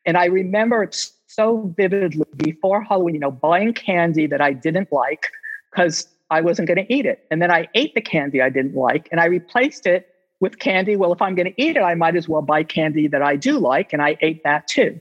And 0.05 0.17
I 0.17 0.27
remember 0.27 0.83
it 0.83 0.97
so 1.27 1.73
vividly 1.77 2.27
before 2.37 2.83
Halloween, 2.83 3.15
you 3.15 3.21
know, 3.21 3.31
buying 3.31 3.73
candy 3.73 4.27
that 4.27 4.41
I 4.41 4.53
didn't 4.53 4.93
like 4.93 5.29
because 5.71 6.09
I 6.31 6.41
wasn't 6.41 6.69
going 6.69 6.85
to 6.85 6.93
eat 6.93 7.07
it. 7.07 7.25
And 7.31 7.41
then 7.41 7.51
I 7.51 7.69
ate 7.75 7.95
the 7.95 8.01
candy 8.01 8.41
I 8.41 8.51
didn't 8.51 8.75
like 8.75 9.09
and 9.11 9.21
I 9.21 9.27
replaced 9.27 9.87
it 9.87 10.09
with 10.41 10.59
candy. 10.59 10.97
Well, 10.97 11.13
if 11.13 11.23
I'm 11.23 11.35
going 11.35 11.53
to 11.53 11.63
eat 11.63 11.77
it, 11.77 11.83
I 11.83 11.95
might 11.95 12.17
as 12.17 12.29
well 12.29 12.43
buy 12.43 12.65
candy 12.65 13.07
that 13.09 13.23
I 13.23 13.37
do 13.37 13.59
like. 13.59 13.93
And 13.93 14.03
I 14.03 14.17
ate 14.21 14.43
that 14.45 14.67
too. 14.67 15.01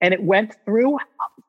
And 0.00 0.14
it 0.14 0.22
went 0.22 0.54
through 0.64 0.98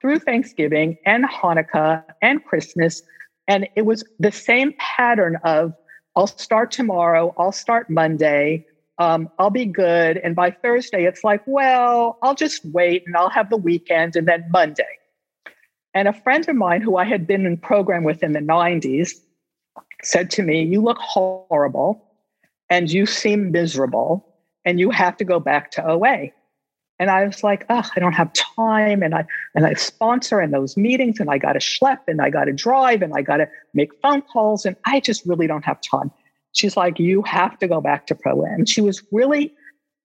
through 0.02 0.20
Thanksgiving 0.20 0.98
and 1.06 1.26
Hanukkah 1.26 2.04
and 2.22 2.44
Christmas. 2.46 3.02
And 3.48 3.68
it 3.76 3.86
was 3.86 4.04
the 4.20 4.32
same 4.32 4.74
pattern 4.78 5.38
of 5.44 5.74
I'll 6.18 6.26
start 6.26 6.72
tomorrow, 6.72 7.32
I'll 7.38 7.52
start 7.52 7.92
Monday, 7.92 8.66
um, 8.98 9.30
I'll 9.38 9.52
be 9.52 9.66
good. 9.66 10.18
And 10.18 10.36
by 10.36 10.50
Thursday, 10.50 11.06
it's 11.06 11.24
like, 11.24 11.44
well, 11.46 12.18
I'll 12.24 12.34
just 12.34 12.66
wait 12.66 13.04
and 13.06 13.16
I'll 13.16 13.30
have 13.30 13.52
the 13.52 13.58
weekend 13.58 14.16
and 14.16 14.28
then 14.28 14.44
Monday. 14.50 14.98
And 15.94 16.08
a 16.08 16.14
friend 16.14 16.50
of 16.50 16.56
mine 16.56 16.82
who 16.82 16.98
I 16.98 17.04
had 17.04 17.28
been 17.28 17.46
in 17.46 17.56
program 17.56 18.04
with 18.04 18.24
in 18.24 18.34
the 18.34 18.40
90s 18.40 19.12
said 20.02 20.32
to 20.32 20.42
me, 20.42 20.64
You 20.64 20.82
look 20.82 20.98
horrible 20.98 22.04
and 22.68 22.90
you 22.92 23.06
seem 23.06 23.52
miserable 23.52 24.28
and 24.66 24.80
you 24.80 24.90
have 24.90 25.18
to 25.18 25.24
go 25.24 25.40
back 25.40 25.70
to 25.72 25.88
OA. 25.88 26.32
And 27.00 27.12
I 27.12 27.26
was 27.26 27.44
like, 27.44 27.66
oh, 27.70 27.88
I 27.96 28.00
don't 28.00 28.14
have 28.14 28.34
time. 28.34 29.04
And 29.04 29.14
I 29.14 29.26
and 29.54 29.66
I 29.66 29.74
sponsor 29.76 30.42
in 30.42 30.52
those 30.52 30.78
meetings 30.78 31.20
and 31.20 31.30
I 31.30 31.38
gotta 31.38 31.60
schlep 31.60 32.00
and 32.08 32.22
I 32.22 32.30
gotta 32.30 32.54
drive 32.54 33.02
and 33.02 33.14
I 33.16 33.22
gotta 33.22 33.48
make 33.74 33.92
phone 34.02 34.22
calls. 34.22 34.66
And 34.66 34.76
I 34.86 35.00
just 35.00 35.26
really 35.26 35.48
don't 35.48 35.66
have 35.66 35.80
time 35.82 36.12
she's 36.58 36.76
like, 36.76 37.00
you 37.00 37.22
have 37.24 37.58
to 37.60 37.68
go 37.68 37.80
back 37.80 38.08
to 38.08 38.16
pro 38.16 38.44
am. 38.46 38.66
She 38.66 38.82
was 38.82 39.04
really, 39.12 39.54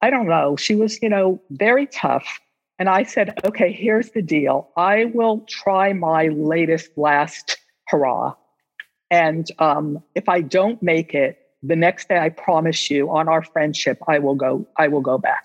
I 0.03 0.11
don't 0.11 0.29
know, 0.29 0.57
she 0.57 0.75
was, 0.75 1.01
you 1.03 1.09
know, 1.09 1.41
very 1.51 1.87
tough. 1.87 2.41
And 2.79 2.89
I 2.89 3.05
said, 3.05 3.39
okay, 3.45 3.73
here's 3.73 4.11
the 4.11 4.23
deal. 4.23 4.69
I 4.77 5.07
will 5.07 5.41
try 5.49 5.93
my 5.93 6.29
latest 6.29 6.91
last 6.97 7.59
hurrah. 7.89 8.35
And 9.11 9.47
um, 9.59 10.03
if 10.15 10.29
I 10.29 10.41
don't 10.41 10.83
make 10.83 11.15
it, 11.15 11.39
the 11.63 11.77
next 11.77 12.09
day 12.09 12.19
I 12.19 12.29
promise 12.29 12.91
you 12.91 13.11
on 13.11 13.29
our 13.29 13.43
friendship, 13.43 13.99
I 14.09 14.19
will 14.19 14.35
go, 14.35 14.67
I 14.79 14.89
will 14.89 15.01
go 15.01 15.17
back. 15.17 15.45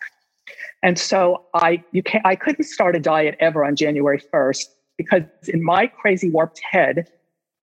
And 0.84 0.98
so 0.98 1.46
I 1.54 1.84
you 1.92 2.04
can 2.04 2.22
I 2.26 2.36
couldn't 2.36 2.66
start 2.66 2.96
a 2.96 3.00
diet 3.00 3.36
ever 3.40 3.66
on 3.66 3.76
January 3.76 4.22
1st 4.34 4.66
because 4.98 5.24
in 5.48 5.64
my 5.64 5.88
crazy 5.88 6.30
warped 6.30 6.60
head, 6.60 7.10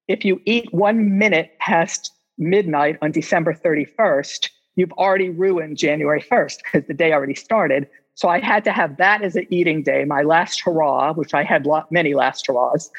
if 0.08 0.24
you 0.24 0.40
eat 0.44 0.72
one 0.72 1.18
minute 1.18 1.52
past 1.58 2.12
midnight 2.38 2.98
on 3.02 3.12
December 3.12 3.54
31st, 3.54 4.50
you've 4.76 4.92
already 4.92 5.30
ruined 5.30 5.76
January 5.76 6.22
1st 6.22 6.58
because 6.64 6.86
the 6.86 6.94
day 6.94 7.12
already 7.12 7.34
started. 7.34 7.88
So 8.14 8.28
I 8.28 8.38
had 8.40 8.64
to 8.64 8.72
have 8.72 8.96
that 8.98 9.22
as 9.22 9.34
an 9.34 9.46
eating 9.50 9.82
day, 9.82 10.04
my 10.04 10.22
last 10.22 10.60
hurrah, 10.60 11.12
which 11.12 11.34
I 11.34 11.42
had 11.42 11.66
lot, 11.66 11.90
many 11.90 12.14
last 12.14 12.46
hurrahs. 12.46 12.90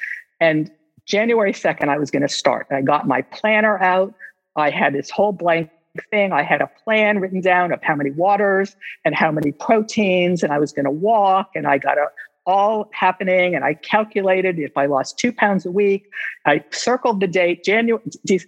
And 0.42 0.70
January 1.06 1.54
2nd, 1.54 1.88
I 1.88 1.98
was 1.98 2.12
going 2.12 2.24
to 2.24 2.30
start. 2.30 2.68
I 2.72 2.82
got 2.82 3.08
my 3.08 3.22
planner 3.22 3.82
out. 3.82 4.14
I 4.58 4.70
had 4.70 4.94
this 4.94 5.10
whole 5.10 5.32
blank 5.32 5.70
thing. 6.12 6.32
I 6.32 6.44
had 6.44 6.62
a 6.62 6.70
plan 6.84 7.20
written 7.20 7.42
down 7.42 7.72
of 7.72 7.82
how 7.84 7.96
many 7.96 8.12
waters 8.12 8.76
and 9.04 9.16
how 9.16 9.32
many 9.32 9.52
proteins, 9.52 10.44
and 10.44 10.52
I 10.54 10.60
was 10.60 10.72
going 10.72 10.86
to 10.86 10.92
walk, 10.92 11.52
and 11.56 11.68
I 11.68 11.78
got 11.78 11.98
a, 11.98 12.08
all 12.46 12.90
happening. 12.94 13.56
And 13.56 13.64
I 13.64 13.74
calculated 13.74 14.60
if 14.60 14.78
I 14.78 14.86
lost 14.86 15.18
two 15.18 15.32
pounds 15.32 15.66
a 15.66 15.72
week. 15.72 16.10
I 16.46 16.64
circled 16.72 17.20
the 17.20 17.28
date, 17.28 17.64
January, 17.64 18.04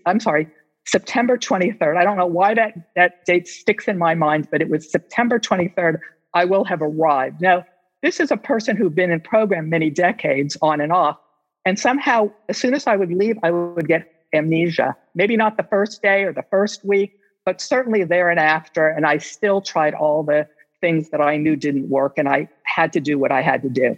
I'm 0.05 0.19
sorry, 0.19 0.47
September 0.85 1.37
23rd. 1.37 1.97
I 1.97 2.03
don't 2.03 2.17
know 2.17 2.27
why 2.27 2.53
that, 2.53 2.73
that 2.95 3.25
date 3.25 3.47
sticks 3.47 3.87
in 3.87 3.97
my 3.97 4.15
mind, 4.15 4.47
but 4.49 4.61
it 4.61 4.69
was 4.69 4.89
September 4.89 5.39
23rd. 5.39 5.99
I 6.33 6.45
will 6.45 6.63
have 6.63 6.81
arrived. 6.81 7.41
Now, 7.41 7.65
this 8.03 8.19
is 8.19 8.31
a 8.31 8.37
person 8.37 8.77
who'd 8.77 8.95
been 8.95 9.11
in 9.11 9.19
program 9.19 9.69
many 9.69 9.89
decades 9.89 10.55
on 10.61 10.79
and 10.79 10.93
off. 10.93 11.17
And 11.65 11.77
somehow, 11.77 12.31
as 12.47 12.57
soon 12.57 12.73
as 12.73 12.87
I 12.87 12.95
would 12.95 13.11
leave, 13.11 13.37
I 13.43 13.51
would 13.51 13.87
get 13.87 14.07
amnesia. 14.33 14.95
Maybe 15.15 15.35
not 15.35 15.57
the 15.57 15.63
first 15.63 16.01
day 16.01 16.23
or 16.23 16.31
the 16.31 16.45
first 16.49 16.85
week, 16.85 17.17
but 17.47 17.61
certainly 17.61 18.03
there 18.03 18.29
and 18.29 18.41
after. 18.41 18.89
And 18.89 19.05
I 19.05 19.19
still 19.19 19.61
tried 19.61 19.93
all 19.93 20.21
the 20.21 20.49
things 20.81 21.11
that 21.11 21.21
I 21.21 21.37
knew 21.37 21.55
didn't 21.55 21.87
work, 21.87 22.17
and 22.17 22.27
I 22.27 22.49
had 22.63 22.91
to 22.91 22.99
do 22.99 23.17
what 23.17 23.31
I 23.31 23.41
had 23.41 23.61
to 23.61 23.69
do. 23.69 23.97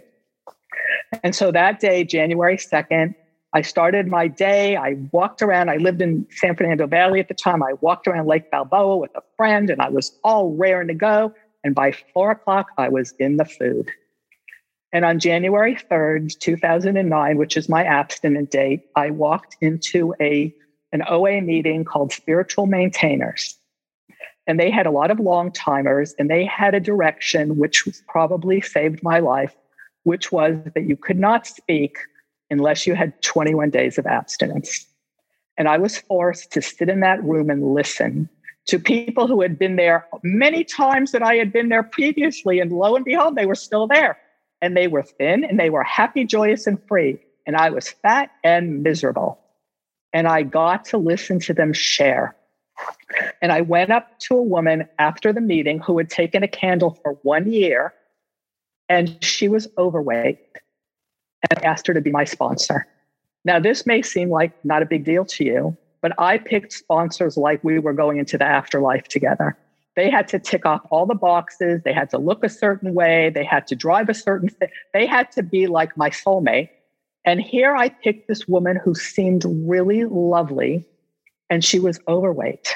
And 1.24 1.34
so 1.34 1.50
that 1.50 1.80
day, 1.80 2.04
January 2.04 2.56
2nd, 2.56 3.12
I 3.52 3.62
started 3.62 4.06
my 4.06 4.28
day. 4.28 4.76
I 4.76 4.98
walked 5.10 5.42
around. 5.42 5.68
I 5.68 5.78
lived 5.78 6.00
in 6.00 6.28
San 6.30 6.54
Fernando 6.54 6.86
Valley 6.86 7.18
at 7.18 7.26
the 7.26 7.34
time. 7.34 7.60
I 7.60 7.72
walked 7.80 8.06
around 8.06 8.28
Lake 8.28 8.52
Balboa 8.52 8.98
with 8.98 9.10
a 9.16 9.22
friend, 9.36 9.68
and 9.68 9.82
I 9.82 9.88
was 9.88 10.16
all 10.22 10.54
raring 10.54 10.86
to 10.86 10.94
go. 10.94 11.34
And 11.64 11.74
by 11.74 11.90
four 12.14 12.30
o'clock, 12.30 12.68
I 12.78 12.88
was 12.88 13.14
in 13.18 13.36
the 13.36 13.44
food. 13.44 13.90
And 14.92 15.04
on 15.04 15.18
January 15.18 15.74
3rd, 15.74 16.38
2009, 16.38 17.36
which 17.36 17.56
is 17.56 17.68
my 17.68 17.82
abstinent 17.82 18.52
date, 18.52 18.82
I 18.94 19.10
walked 19.10 19.56
into 19.60 20.14
a, 20.20 20.54
an 20.92 21.02
OA 21.08 21.40
meeting 21.40 21.84
called 21.84 22.12
Spiritual 22.12 22.66
Maintainers. 22.66 23.56
And 24.46 24.58
they 24.58 24.70
had 24.70 24.86
a 24.86 24.90
lot 24.90 25.10
of 25.10 25.20
long 25.20 25.52
timers, 25.52 26.14
and 26.18 26.28
they 26.28 26.44
had 26.44 26.74
a 26.74 26.80
direction 26.80 27.56
which 27.56 27.86
probably 28.08 28.60
saved 28.60 29.02
my 29.02 29.20
life, 29.20 29.54
which 30.02 30.32
was 30.32 30.56
that 30.74 30.84
you 30.84 30.96
could 30.96 31.18
not 31.18 31.46
speak 31.46 31.98
unless 32.50 32.86
you 32.86 32.94
had 32.94 33.20
21 33.22 33.70
days 33.70 33.96
of 33.96 34.06
abstinence. 34.06 34.86
And 35.56 35.68
I 35.68 35.78
was 35.78 35.98
forced 35.98 36.52
to 36.52 36.62
sit 36.62 36.88
in 36.88 37.00
that 37.00 37.22
room 37.22 37.50
and 37.50 37.74
listen 37.74 38.28
to 38.66 38.78
people 38.78 39.26
who 39.26 39.42
had 39.42 39.58
been 39.58 39.76
there 39.76 40.06
many 40.22 40.64
times 40.64 41.12
that 41.12 41.22
I 41.22 41.34
had 41.34 41.52
been 41.52 41.68
there 41.68 41.82
previously. 41.82 42.60
And 42.60 42.72
lo 42.72 42.96
and 42.96 43.04
behold, 43.04 43.36
they 43.36 43.46
were 43.46 43.54
still 43.54 43.86
there 43.86 44.18
and 44.62 44.76
they 44.76 44.88
were 44.88 45.02
thin 45.02 45.44
and 45.44 45.58
they 45.58 45.70
were 45.70 45.82
happy, 45.82 46.24
joyous, 46.24 46.66
and 46.66 46.78
free. 46.86 47.18
And 47.46 47.56
I 47.56 47.70
was 47.70 47.88
fat 47.88 48.30
and 48.44 48.82
miserable. 48.82 49.38
And 50.12 50.26
I 50.26 50.42
got 50.42 50.84
to 50.86 50.98
listen 50.98 51.38
to 51.40 51.54
them 51.54 51.72
share. 51.72 52.36
And 53.42 53.52
I 53.52 53.60
went 53.60 53.90
up 53.90 54.18
to 54.20 54.36
a 54.36 54.42
woman 54.42 54.88
after 54.98 55.32
the 55.32 55.40
meeting 55.40 55.80
who 55.80 55.98
had 55.98 56.10
taken 56.10 56.42
a 56.42 56.48
candle 56.48 56.98
for 57.02 57.18
one 57.22 57.50
year 57.50 57.94
and 58.88 59.22
she 59.22 59.48
was 59.48 59.68
overweight. 59.78 60.38
And 61.48 61.58
I 61.58 61.66
asked 61.66 61.86
her 61.86 61.94
to 61.94 62.00
be 62.00 62.10
my 62.10 62.24
sponsor. 62.24 62.86
Now, 63.44 63.58
this 63.58 63.86
may 63.86 64.02
seem 64.02 64.30
like 64.30 64.52
not 64.64 64.82
a 64.82 64.86
big 64.86 65.04
deal 65.04 65.24
to 65.24 65.44
you, 65.44 65.76
but 66.02 66.12
I 66.18 66.38
picked 66.38 66.72
sponsors 66.72 67.36
like 67.36 67.62
we 67.64 67.78
were 67.78 67.92
going 67.92 68.18
into 68.18 68.36
the 68.36 68.44
afterlife 68.44 69.04
together. 69.04 69.56
They 69.96 70.10
had 70.10 70.28
to 70.28 70.38
tick 70.38 70.66
off 70.66 70.82
all 70.90 71.06
the 71.06 71.14
boxes. 71.14 71.82
They 71.84 71.92
had 71.92 72.10
to 72.10 72.18
look 72.18 72.44
a 72.44 72.48
certain 72.48 72.94
way. 72.94 73.30
They 73.30 73.44
had 73.44 73.66
to 73.68 73.76
drive 73.76 74.08
a 74.08 74.14
certain 74.14 74.48
thing. 74.48 74.68
They 74.92 75.06
had 75.06 75.30
to 75.32 75.42
be 75.42 75.66
like 75.66 75.96
my 75.96 76.10
soulmate. 76.10 76.70
And 77.24 77.40
here 77.40 77.76
I 77.76 77.88
picked 77.88 78.28
this 78.28 78.48
woman 78.48 78.78
who 78.82 78.94
seemed 78.94 79.44
really 79.46 80.04
lovely 80.04 80.86
and 81.50 81.64
she 81.64 81.78
was 81.78 82.00
overweight. 82.08 82.74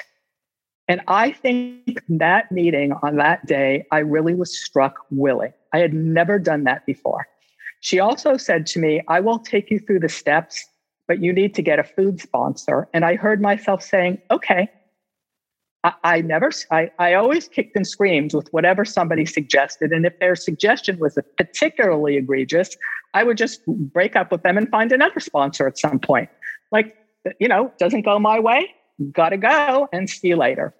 And 0.86 1.00
I 1.08 1.32
think 1.32 1.98
that 2.08 2.52
meeting 2.52 2.92
on 3.02 3.16
that 3.16 3.46
day, 3.46 3.86
I 3.90 4.00
really 4.00 4.34
was 4.34 4.56
struck 4.56 4.98
willing. 5.10 5.52
I 5.72 5.78
had 5.78 5.94
never 5.94 6.38
done 6.38 6.64
that 6.64 6.84
before. 6.84 7.26
She 7.80 8.00
also 8.00 8.36
said 8.36 8.66
to 8.68 8.78
me, 8.78 9.00
I 9.08 9.20
will 9.20 9.38
take 9.38 9.70
you 9.70 9.78
through 9.78 10.00
the 10.00 10.08
steps, 10.08 10.64
but 11.08 11.20
you 11.20 11.32
need 11.32 11.54
to 11.54 11.62
get 11.62 11.78
a 11.78 11.84
food 11.84 12.20
sponsor. 12.20 12.88
And 12.92 13.04
I 13.04 13.14
heard 13.14 13.40
myself 13.40 13.82
saying, 13.82 14.18
okay, 14.30 14.70
I, 16.02 16.22
never, 16.22 16.50
I, 16.70 16.90
I 16.98 17.14
always 17.14 17.46
kicked 17.46 17.76
and 17.76 17.86
screamed 17.86 18.32
with 18.32 18.50
whatever 18.52 18.86
somebody 18.86 19.26
suggested. 19.26 19.92
And 19.92 20.06
if 20.06 20.18
their 20.18 20.34
suggestion 20.34 20.98
was 20.98 21.18
particularly 21.36 22.16
egregious, 22.16 22.74
I 23.12 23.22
would 23.22 23.36
just 23.36 23.64
break 23.66 24.16
up 24.16 24.32
with 24.32 24.42
them 24.42 24.56
and 24.56 24.68
find 24.70 24.92
another 24.92 25.20
sponsor 25.20 25.66
at 25.66 25.78
some 25.78 25.98
point. 25.98 26.30
Like, 26.72 26.96
you 27.38 27.48
know, 27.48 27.70
doesn't 27.78 28.02
go 28.02 28.18
my 28.18 28.40
way, 28.40 28.70
gotta 29.12 29.36
go 29.36 29.88
and 29.92 30.08
see 30.08 30.28
you 30.28 30.36
later. 30.36 30.74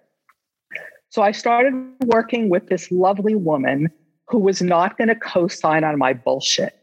So 1.09 1.21
I 1.21 1.31
started 1.31 1.73
working 2.05 2.49
with 2.49 2.67
this 2.67 2.91
lovely 2.91 3.35
woman 3.35 3.89
who 4.27 4.39
was 4.39 4.61
not 4.61 4.97
going 4.97 5.07
to 5.07 5.15
co 5.15 5.47
sign 5.47 5.83
on 5.83 5.97
my 5.97 6.13
bullshit. 6.13 6.77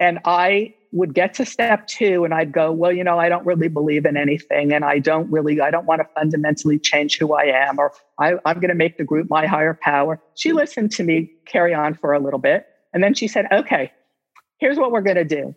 And 0.00 0.18
I 0.24 0.74
would 0.92 1.14
get 1.14 1.32
to 1.34 1.46
step 1.46 1.86
two 1.86 2.24
and 2.24 2.34
I'd 2.34 2.52
go, 2.52 2.70
well, 2.70 2.92
you 2.92 3.02
know, 3.02 3.18
I 3.18 3.30
don't 3.30 3.46
really 3.46 3.68
believe 3.68 4.04
in 4.04 4.16
anything 4.16 4.72
and 4.72 4.84
I 4.84 4.98
don't 4.98 5.30
really, 5.30 5.60
I 5.60 5.70
don't 5.70 5.86
want 5.86 6.02
to 6.02 6.08
fundamentally 6.14 6.78
change 6.78 7.18
who 7.18 7.32
I 7.32 7.44
am 7.44 7.78
or 7.78 7.92
I, 8.18 8.34
I'm 8.44 8.60
going 8.60 8.68
to 8.68 8.74
make 8.74 8.98
the 8.98 9.04
group 9.04 9.30
my 9.30 9.46
higher 9.46 9.78
power. 9.82 10.20
She 10.34 10.52
listened 10.52 10.92
to 10.92 11.02
me 11.02 11.32
carry 11.46 11.72
on 11.72 11.94
for 11.94 12.12
a 12.12 12.20
little 12.20 12.38
bit. 12.38 12.66
And 12.92 13.02
then 13.02 13.14
she 13.14 13.26
said, 13.26 13.46
okay, 13.50 13.90
here's 14.58 14.78
what 14.78 14.92
we're 14.92 15.00
going 15.00 15.16
to 15.16 15.24
do. 15.24 15.54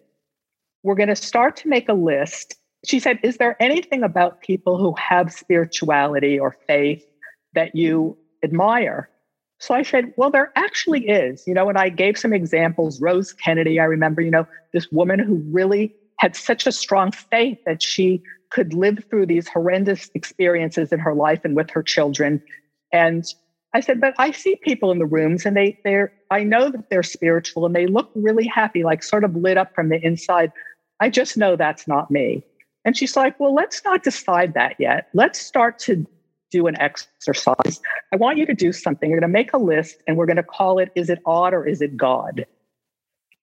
We're 0.84 0.96
going 0.96 1.10
to 1.10 1.15
start 1.18 1.58
to 1.58 1.68
make 1.68 1.89
a 1.89 1.94
list. 1.94 2.56
She 2.86 3.00
said, 3.00 3.20
is 3.22 3.38
there 3.38 3.62
anything 3.62 4.04
about 4.04 4.42
people 4.42 4.77
who 4.77 4.96
have 4.98 5.34
spirituality 5.34 6.39
or 6.39 6.56
faith 6.65 7.06
that 7.54 7.75
you 7.75 8.18
admire? 8.42 9.10
So 9.59 9.74
I 9.74 9.83
said, 9.83 10.13
well, 10.17 10.29
there 10.29 10.51
actually 10.55 11.07
is, 11.07 11.43
you 11.47 11.53
know, 11.53 11.69
and 11.69 11.77
I 11.77 11.89
gave 11.89 12.17
some 12.17 12.33
examples. 12.33 13.01
Rose 13.01 13.33
Kennedy, 13.33 13.79
I 13.79 13.85
remember, 13.85 14.21
you 14.21 14.31
know, 14.31 14.47
this 14.74 14.91
woman 14.91 15.19
who 15.19 15.35
really 15.51 15.95
had 16.19 16.35
such 16.35 16.67
a 16.67 16.71
strong 16.71 17.12
faith 17.12 17.57
that 17.65 17.81
she 17.81 18.21
could 18.51 18.74
live 18.74 19.03
through 19.09 19.25
these 19.25 19.47
horrendous 19.47 20.09
experiences 20.13 20.91
in 20.91 21.00
her 21.00 21.13
life 21.13 21.41
and 21.43 21.55
with 21.55 21.69
her 21.69 21.83
children. 21.83 22.41
And 22.91 23.25
I 23.74 23.81
said, 23.81 24.00
but 24.00 24.13
I 24.17 24.31
see 24.31 24.55
people 24.57 24.91
in 24.91 25.00
the 25.00 25.05
rooms 25.05 25.45
and 25.45 25.57
they 25.57 25.77
they're 25.83 26.13
I 26.31 26.43
know 26.43 26.69
that 26.69 26.89
they're 26.89 27.03
spiritual 27.03 27.65
and 27.65 27.75
they 27.75 27.88
look 27.88 28.09
really 28.15 28.47
happy, 28.47 28.83
like 28.83 29.03
sort 29.03 29.24
of 29.24 29.35
lit 29.35 29.57
up 29.57 29.75
from 29.75 29.89
the 29.89 30.00
inside. 30.01 30.51
I 31.01 31.09
just 31.09 31.38
know 31.38 31.55
that's 31.55 31.88
not 31.88 32.09
me. 32.09 32.43
And 32.85 32.95
she's 32.95 33.17
like, 33.17 33.38
well, 33.39 33.53
let's 33.53 33.83
not 33.83 34.03
decide 34.03 34.53
that 34.53 34.75
yet. 34.79 35.09
Let's 35.13 35.41
start 35.41 35.79
to 35.79 36.05
do 36.51 36.67
an 36.67 36.79
exercise. 36.79 37.81
I 38.15 38.17
want 38.17 38.38
you 38.38 38.45
to 38.45 38.53
do 38.53 38.72
something. 38.72 39.10
You're 39.10 39.19
going 39.19 39.29
to 39.29 39.34
make 39.34 39.51
a 39.51 39.57
list 39.57 39.98
and 40.07 40.15
we're 40.15 40.25
going 40.25 40.38
to 40.38 40.43
call 40.43 40.79
it 40.79 40.89
Is 40.95 41.10
it 41.10 41.19
odd 41.25 41.53
or 41.53 41.67
is 41.67 41.81
it 41.81 41.98
God? 41.98 42.45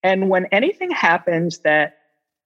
And 0.02 0.31
when 0.31 0.47
anything 0.47 0.91
happens 0.91 1.59
that 1.59 1.99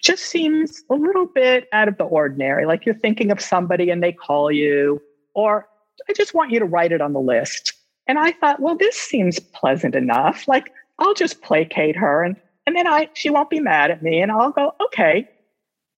just 0.03 0.25
seems 0.25 0.83
a 0.91 0.95
little 0.95 1.27
bit 1.27 1.69
out 1.73 1.87
of 1.87 1.99
the 1.99 2.05
ordinary, 2.05 2.67
like 2.67 2.85
you're 2.85 2.97
thinking 2.97 3.31
of 3.31 3.41
somebody 3.41 3.91
and 3.91 4.03
they 4.03 4.11
call 4.11 4.51
you, 4.51 5.01
or 5.35 5.69
I 6.09 6.15
just 6.15 6.35
want 6.35 6.51
you 6.51 6.59
to 6.59 6.65
write 6.65 6.91
it 6.91 7.01
on 7.01 7.13
the 7.13 7.21
list. 7.21 7.75
And 8.09 8.19
I 8.19 8.33
thought, 8.33 8.59
well, 8.59 8.77
this 8.77 8.97
seems 8.97 9.39
pleasant 9.39 9.95
enough. 9.95 10.49
Like 10.49 10.73
I'll 10.99 11.15
just 11.15 11.43
placate 11.43 11.95
her 11.95 12.25
and 12.25 12.35
and 12.67 12.75
then 12.75 12.89
I 12.89 13.09
she 13.15 13.31
won't 13.31 13.51
be 13.51 13.61
mad 13.61 13.93
at 13.93 14.03
me 14.03 14.21
and 14.21 14.33
I'll 14.33 14.51
go, 14.51 14.75
okay. 14.87 15.29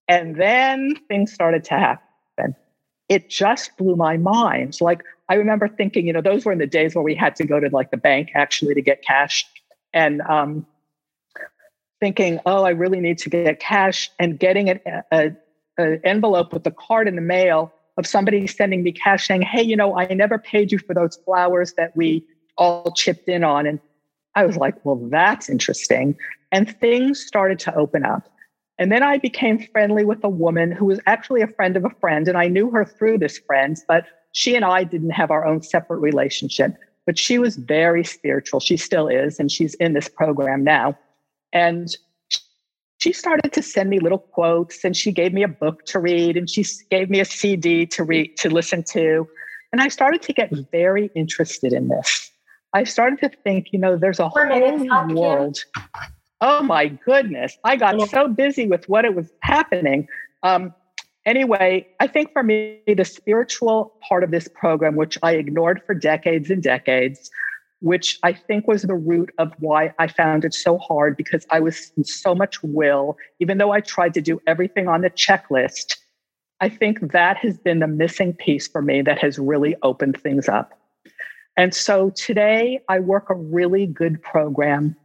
And 0.08 0.36
then 0.36 0.94
things 1.08 1.32
started 1.32 1.64
to 1.64 1.74
happen 1.78 2.07
it 3.08 3.30
just 3.30 3.76
blew 3.76 3.96
my 3.96 4.16
mind. 4.16 4.78
Like 4.80 5.02
I 5.28 5.34
remember 5.34 5.68
thinking, 5.68 6.06
you 6.06 6.12
know, 6.12 6.20
those 6.20 6.44
were 6.44 6.52
in 6.52 6.58
the 6.58 6.66
days 6.66 6.94
where 6.94 7.02
we 7.04 7.14
had 7.14 7.36
to 7.36 7.44
go 7.44 7.60
to 7.60 7.68
like 7.70 7.90
the 7.90 7.96
bank 7.96 8.30
actually 8.34 8.74
to 8.74 8.82
get 8.82 9.02
cash, 9.02 9.46
and 9.92 10.20
um, 10.22 10.66
thinking, 12.00 12.40
oh, 12.46 12.64
I 12.64 12.70
really 12.70 13.00
need 13.00 13.18
to 13.18 13.30
get 13.30 13.60
cash, 13.60 14.10
and 14.18 14.38
getting 14.38 14.70
an 14.70 14.80
a, 15.12 15.32
a 15.78 16.06
envelope 16.06 16.52
with 16.52 16.64
the 16.64 16.70
card 16.70 17.08
in 17.08 17.16
the 17.16 17.22
mail 17.22 17.72
of 17.96 18.06
somebody 18.06 18.46
sending 18.46 18.82
me 18.82 18.92
cash 18.92 19.26
saying, 19.26 19.42
hey, 19.42 19.62
you 19.62 19.76
know, 19.76 19.98
I 19.98 20.06
never 20.14 20.38
paid 20.38 20.70
you 20.70 20.78
for 20.78 20.94
those 20.94 21.16
flowers 21.24 21.72
that 21.74 21.96
we 21.96 22.24
all 22.56 22.92
chipped 22.92 23.28
in 23.28 23.42
on, 23.44 23.66
and 23.66 23.80
I 24.34 24.46
was 24.46 24.56
like, 24.56 24.74
well, 24.84 24.96
that's 25.10 25.48
interesting, 25.48 26.16
and 26.52 26.74
things 26.78 27.24
started 27.24 27.58
to 27.60 27.74
open 27.74 28.04
up. 28.04 28.28
And 28.78 28.92
then 28.92 29.02
I 29.02 29.18
became 29.18 29.58
friendly 29.58 30.04
with 30.04 30.22
a 30.22 30.28
woman 30.28 30.70
who 30.70 30.84
was 30.84 31.00
actually 31.06 31.42
a 31.42 31.48
friend 31.48 31.76
of 31.76 31.84
a 31.84 31.90
friend. 32.00 32.28
And 32.28 32.38
I 32.38 32.46
knew 32.46 32.70
her 32.70 32.84
through 32.84 33.18
this 33.18 33.38
friend, 33.38 33.76
but 33.88 34.06
she 34.32 34.54
and 34.54 34.64
I 34.64 34.84
didn't 34.84 35.10
have 35.10 35.30
our 35.30 35.44
own 35.44 35.62
separate 35.62 35.98
relationship. 35.98 36.74
But 37.04 37.18
she 37.18 37.38
was 37.38 37.56
very 37.56 38.04
spiritual. 38.04 38.60
She 38.60 38.76
still 38.76 39.08
is. 39.08 39.40
And 39.40 39.50
she's 39.50 39.74
in 39.74 39.94
this 39.94 40.08
program 40.08 40.62
now. 40.62 40.96
And 41.52 41.88
she 42.98 43.12
started 43.12 43.52
to 43.52 43.62
send 43.62 43.90
me 43.90 44.00
little 44.00 44.18
quotes 44.18 44.84
and 44.84 44.96
she 44.96 45.12
gave 45.12 45.32
me 45.32 45.42
a 45.42 45.48
book 45.48 45.84
to 45.86 45.98
read 46.00 46.36
and 46.36 46.50
she 46.50 46.64
gave 46.90 47.08
me 47.08 47.20
a 47.20 47.24
CD 47.24 47.86
to 47.86 48.04
read, 48.04 48.36
to 48.38 48.50
listen 48.50 48.82
to. 48.90 49.26
And 49.72 49.80
I 49.80 49.88
started 49.88 50.20
to 50.22 50.32
get 50.32 50.50
very 50.72 51.10
interested 51.14 51.72
in 51.72 51.88
this. 51.88 52.30
I 52.74 52.84
started 52.84 53.20
to 53.20 53.30
think, 53.44 53.68
you 53.72 53.78
know, 53.78 53.96
there's 53.96 54.18
a 54.18 54.28
whole 54.28 55.14
world. 55.14 55.58
Oh 56.40 56.62
my 56.62 56.86
goodness. 56.86 57.58
I 57.64 57.76
got 57.76 58.00
so 58.10 58.28
busy 58.28 58.66
with 58.66 58.88
what 58.88 59.04
it 59.04 59.14
was 59.14 59.30
happening. 59.42 60.06
Um, 60.42 60.72
anyway, 61.26 61.86
I 61.98 62.06
think 62.06 62.32
for 62.32 62.42
me, 62.42 62.80
the 62.86 63.04
spiritual 63.04 63.94
part 64.08 64.22
of 64.22 64.30
this 64.30 64.48
program, 64.48 64.94
which 64.94 65.18
I 65.22 65.32
ignored 65.32 65.82
for 65.84 65.94
decades 65.94 66.50
and 66.50 66.62
decades, 66.62 67.30
which 67.80 68.18
I 68.22 68.32
think 68.32 68.68
was 68.68 68.82
the 68.82 68.94
root 68.94 69.30
of 69.38 69.52
why 69.58 69.92
I 69.98 70.06
found 70.06 70.44
it 70.44 70.54
so 70.54 70.78
hard 70.78 71.16
because 71.16 71.44
I 71.50 71.60
was 71.60 71.92
in 71.96 72.04
so 72.04 72.34
much 72.34 72.62
will, 72.62 73.16
even 73.40 73.58
though 73.58 73.72
I 73.72 73.80
tried 73.80 74.14
to 74.14 74.20
do 74.20 74.40
everything 74.46 74.86
on 74.86 75.00
the 75.00 75.10
checklist. 75.10 75.96
I 76.60 76.68
think 76.68 77.12
that 77.12 77.36
has 77.38 77.58
been 77.58 77.78
the 77.78 77.86
missing 77.86 78.32
piece 78.32 78.66
for 78.66 78.82
me 78.82 79.02
that 79.02 79.18
has 79.18 79.38
really 79.38 79.76
opened 79.82 80.20
things 80.20 80.48
up. 80.48 80.78
And 81.56 81.74
so 81.74 82.10
today 82.10 82.80
I 82.88 83.00
work 83.00 83.30
a 83.30 83.34
really 83.34 83.86
good 83.86 84.22
program 84.22 84.96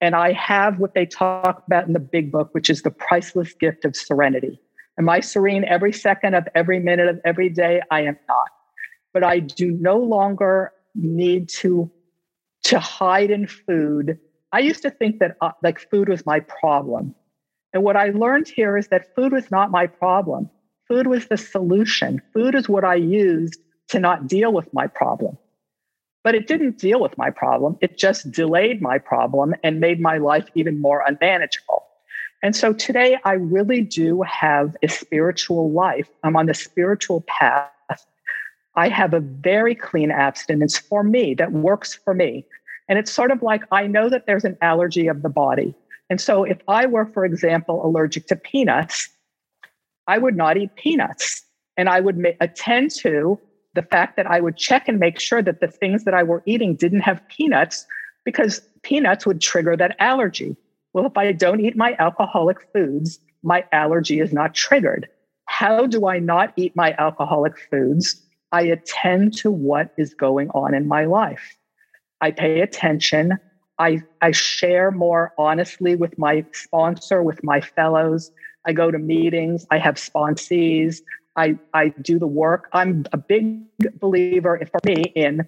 and 0.00 0.14
I 0.14 0.32
have 0.32 0.78
what 0.78 0.94
they 0.94 1.06
talk 1.06 1.62
about 1.66 1.86
in 1.86 1.92
the 1.92 2.00
big 2.00 2.30
book, 2.30 2.50
which 2.52 2.68
is 2.68 2.82
the 2.82 2.90
priceless 2.90 3.52
gift 3.54 3.84
of 3.84 3.96
serenity. 3.96 4.60
Am 4.98 5.08
I 5.08 5.20
serene 5.20 5.64
every 5.64 5.92
second 5.92 6.34
of 6.34 6.46
every 6.54 6.80
minute 6.80 7.08
of 7.08 7.20
every 7.24 7.48
day? 7.48 7.82
I 7.90 8.02
am 8.02 8.18
not. 8.28 8.48
But 9.12 9.24
I 9.24 9.40
do 9.40 9.70
no 9.72 9.98
longer 9.98 10.72
need 10.94 11.48
to 11.60 11.90
to 12.64 12.78
hide 12.80 13.30
in 13.30 13.46
food. 13.46 14.18
I 14.52 14.60
used 14.60 14.82
to 14.82 14.90
think 14.90 15.20
that 15.20 15.36
uh, 15.40 15.52
like 15.62 15.78
food 15.78 16.08
was 16.08 16.26
my 16.26 16.40
problem. 16.40 17.14
And 17.72 17.82
what 17.82 17.96
I 17.96 18.08
learned 18.10 18.48
here 18.48 18.76
is 18.76 18.88
that 18.88 19.14
food 19.14 19.32
was 19.32 19.50
not 19.50 19.70
my 19.70 19.86
problem. 19.86 20.50
Food 20.88 21.06
was 21.06 21.26
the 21.26 21.36
solution. 21.36 22.20
Food 22.32 22.54
is 22.54 22.68
what 22.68 22.84
I 22.84 22.94
used 22.94 23.60
to 23.88 24.00
not 24.00 24.26
deal 24.26 24.52
with 24.52 24.72
my 24.72 24.86
problem. 24.86 25.36
But 26.26 26.34
it 26.34 26.48
didn't 26.48 26.78
deal 26.78 27.00
with 27.00 27.16
my 27.16 27.30
problem. 27.30 27.78
It 27.80 27.98
just 27.98 28.32
delayed 28.32 28.82
my 28.82 28.98
problem 28.98 29.54
and 29.62 29.78
made 29.78 30.00
my 30.00 30.18
life 30.18 30.48
even 30.56 30.80
more 30.80 31.04
unmanageable. 31.06 31.84
And 32.42 32.56
so 32.56 32.72
today 32.72 33.16
I 33.24 33.34
really 33.34 33.82
do 33.82 34.22
have 34.22 34.76
a 34.82 34.88
spiritual 34.88 35.70
life. 35.70 36.08
I'm 36.24 36.34
on 36.34 36.46
the 36.46 36.54
spiritual 36.54 37.20
path. 37.28 37.70
I 38.74 38.88
have 38.88 39.14
a 39.14 39.20
very 39.20 39.76
clean 39.76 40.10
abstinence 40.10 40.76
for 40.76 41.04
me 41.04 41.32
that 41.34 41.52
works 41.52 41.94
for 41.94 42.12
me. 42.12 42.44
And 42.88 42.98
it's 42.98 43.12
sort 43.12 43.30
of 43.30 43.40
like 43.40 43.62
I 43.70 43.86
know 43.86 44.08
that 44.08 44.26
there's 44.26 44.44
an 44.44 44.58
allergy 44.60 45.06
of 45.06 45.22
the 45.22 45.28
body. 45.28 45.76
And 46.10 46.20
so 46.20 46.42
if 46.42 46.58
I 46.66 46.86
were, 46.86 47.06
for 47.06 47.24
example, 47.24 47.86
allergic 47.86 48.26
to 48.26 48.34
peanuts, 48.34 49.08
I 50.08 50.18
would 50.18 50.34
not 50.34 50.56
eat 50.56 50.74
peanuts. 50.74 51.44
And 51.76 51.88
I 51.88 52.00
would 52.00 52.20
attend 52.40 52.90
to 53.02 53.38
the 53.76 53.82
fact 53.82 54.16
that 54.16 54.26
I 54.26 54.40
would 54.40 54.56
check 54.56 54.88
and 54.88 54.98
make 54.98 55.20
sure 55.20 55.40
that 55.42 55.60
the 55.60 55.68
things 55.68 56.02
that 56.04 56.14
I 56.14 56.24
were 56.24 56.42
eating 56.46 56.74
didn't 56.74 57.00
have 57.00 57.26
peanuts 57.28 57.86
because 58.24 58.60
peanuts 58.82 59.24
would 59.24 59.40
trigger 59.40 59.76
that 59.76 59.94
allergy. 60.00 60.56
Well, 60.92 61.06
if 61.06 61.16
I 61.16 61.30
don't 61.30 61.60
eat 61.60 61.76
my 61.76 61.94
alcoholic 62.00 62.58
foods, 62.72 63.20
my 63.44 63.64
allergy 63.70 64.18
is 64.18 64.32
not 64.32 64.54
triggered. 64.54 65.08
How 65.44 65.86
do 65.86 66.08
I 66.08 66.18
not 66.18 66.52
eat 66.56 66.74
my 66.74 66.96
alcoholic 66.98 67.54
foods? 67.70 68.20
I 68.50 68.62
attend 68.62 69.36
to 69.38 69.50
what 69.50 69.92
is 69.96 70.14
going 70.14 70.50
on 70.50 70.74
in 70.74 70.88
my 70.88 71.04
life. 71.04 71.56
I 72.20 72.30
pay 72.30 72.60
attention. 72.60 73.38
I, 73.78 74.02
I 74.22 74.30
share 74.32 74.90
more 74.90 75.32
honestly 75.38 75.94
with 75.94 76.18
my 76.18 76.44
sponsor, 76.52 77.22
with 77.22 77.44
my 77.44 77.60
fellows. 77.60 78.32
I 78.64 78.72
go 78.72 78.90
to 78.90 78.98
meetings. 78.98 79.66
I 79.70 79.78
have 79.78 79.96
sponsees. 79.96 81.02
I, 81.36 81.58
I 81.74 81.88
do 82.00 82.18
the 82.18 82.26
work. 82.26 82.68
I'm 82.72 83.04
a 83.12 83.18
big 83.18 83.62
believer 84.00 84.60
for 84.70 84.80
me 84.84 85.12
in 85.14 85.46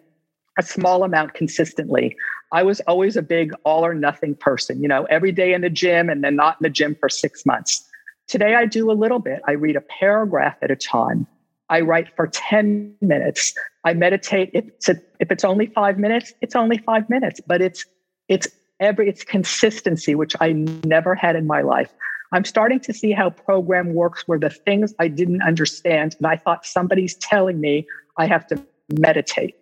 a 0.58 0.62
small 0.62 1.04
amount 1.04 1.34
consistently. 1.34 2.16
I 2.52 2.62
was 2.62 2.80
always 2.80 3.16
a 3.16 3.22
big 3.22 3.52
all 3.64 3.84
or 3.84 3.94
nothing 3.94 4.34
person, 4.34 4.82
you 4.82 4.88
know, 4.88 5.04
every 5.04 5.32
day 5.32 5.54
in 5.54 5.60
the 5.60 5.70
gym 5.70 6.08
and 6.08 6.22
then 6.24 6.36
not 6.36 6.56
in 6.60 6.64
the 6.64 6.70
gym 6.70 6.96
for 6.98 7.08
six 7.08 7.46
months. 7.46 7.88
Today 8.26 8.54
I 8.54 8.66
do 8.66 8.90
a 8.90 8.92
little 8.92 9.20
bit. 9.20 9.40
I 9.46 9.52
read 9.52 9.76
a 9.76 9.80
paragraph 9.80 10.56
at 10.62 10.70
a 10.70 10.76
time. 10.76 11.26
I 11.70 11.80
write 11.80 12.14
for 12.16 12.26
10 12.26 12.94
minutes. 13.00 13.54
I 13.84 13.94
meditate. 13.94 14.50
If 14.52 14.66
it's, 14.66 14.88
a, 14.88 14.96
if 15.20 15.30
it's 15.30 15.44
only 15.44 15.66
five 15.66 15.98
minutes, 15.98 16.32
it's 16.40 16.56
only 16.56 16.78
five 16.78 17.08
minutes, 17.08 17.40
but 17.46 17.60
it's, 17.60 17.84
it's 18.28 18.48
every, 18.80 19.08
it's 19.08 19.22
consistency, 19.24 20.14
which 20.14 20.34
I 20.40 20.52
never 20.84 21.14
had 21.14 21.36
in 21.36 21.46
my 21.46 21.60
life. 21.60 21.92
I'm 22.32 22.44
starting 22.44 22.80
to 22.80 22.92
see 22.92 23.12
how 23.12 23.30
program 23.30 23.94
works 23.94 24.24
where 24.26 24.38
the 24.38 24.50
things 24.50 24.94
I 24.98 25.08
didn't 25.08 25.42
understand 25.42 26.16
and 26.18 26.26
I 26.26 26.36
thought 26.36 26.66
somebody's 26.66 27.14
telling 27.16 27.60
me 27.60 27.86
I 28.16 28.26
have 28.26 28.46
to 28.48 28.62
meditate. 28.98 29.56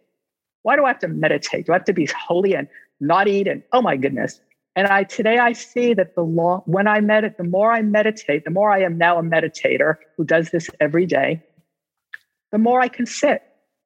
Why 0.62 0.76
do 0.76 0.84
I 0.84 0.88
have 0.88 0.98
to 1.00 1.08
meditate? 1.08 1.66
Do 1.66 1.72
I 1.72 1.76
have 1.76 1.84
to 1.84 1.92
be 1.92 2.06
holy 2.06 2.54
and 2.54 2.66
not 3.00 3.28
eat? 3.28 3.46
And 3.46 3.62
oh 3.72 3.82
my 3.82 3.96
goodness. 3.96 4.40
And 4.74 4.88
I 4.88 5.04
today 5.04 5.38
I 5.38 5.52
see 5.52 5.94
that 5.94 6.14
the 6.14 6.22
law 6.22 6.62
when 6.66 6.88
I 6.88 7.00
meditate, 7.00 7.38
the 7.38 7.44
more 7.44 7.72
I 7.72 7.82
meditate, 7.82 8.44
the 8.44 8.50
more 8.50 8.70
I 8.70 8.82
am 8.82 8.98
now 8.98 9.18
a 9.18 9.22
meditator 9.22 9.94
who 10.16 10.24
does 10.24 10.50
this 10.50 10.68
every 10.80 11.06
day, 11.06 11.42
the 12.52 12.58
more 12.58 12.80
I 12.80 12.88
can 12.88 13.06
sit. 13.06 13.42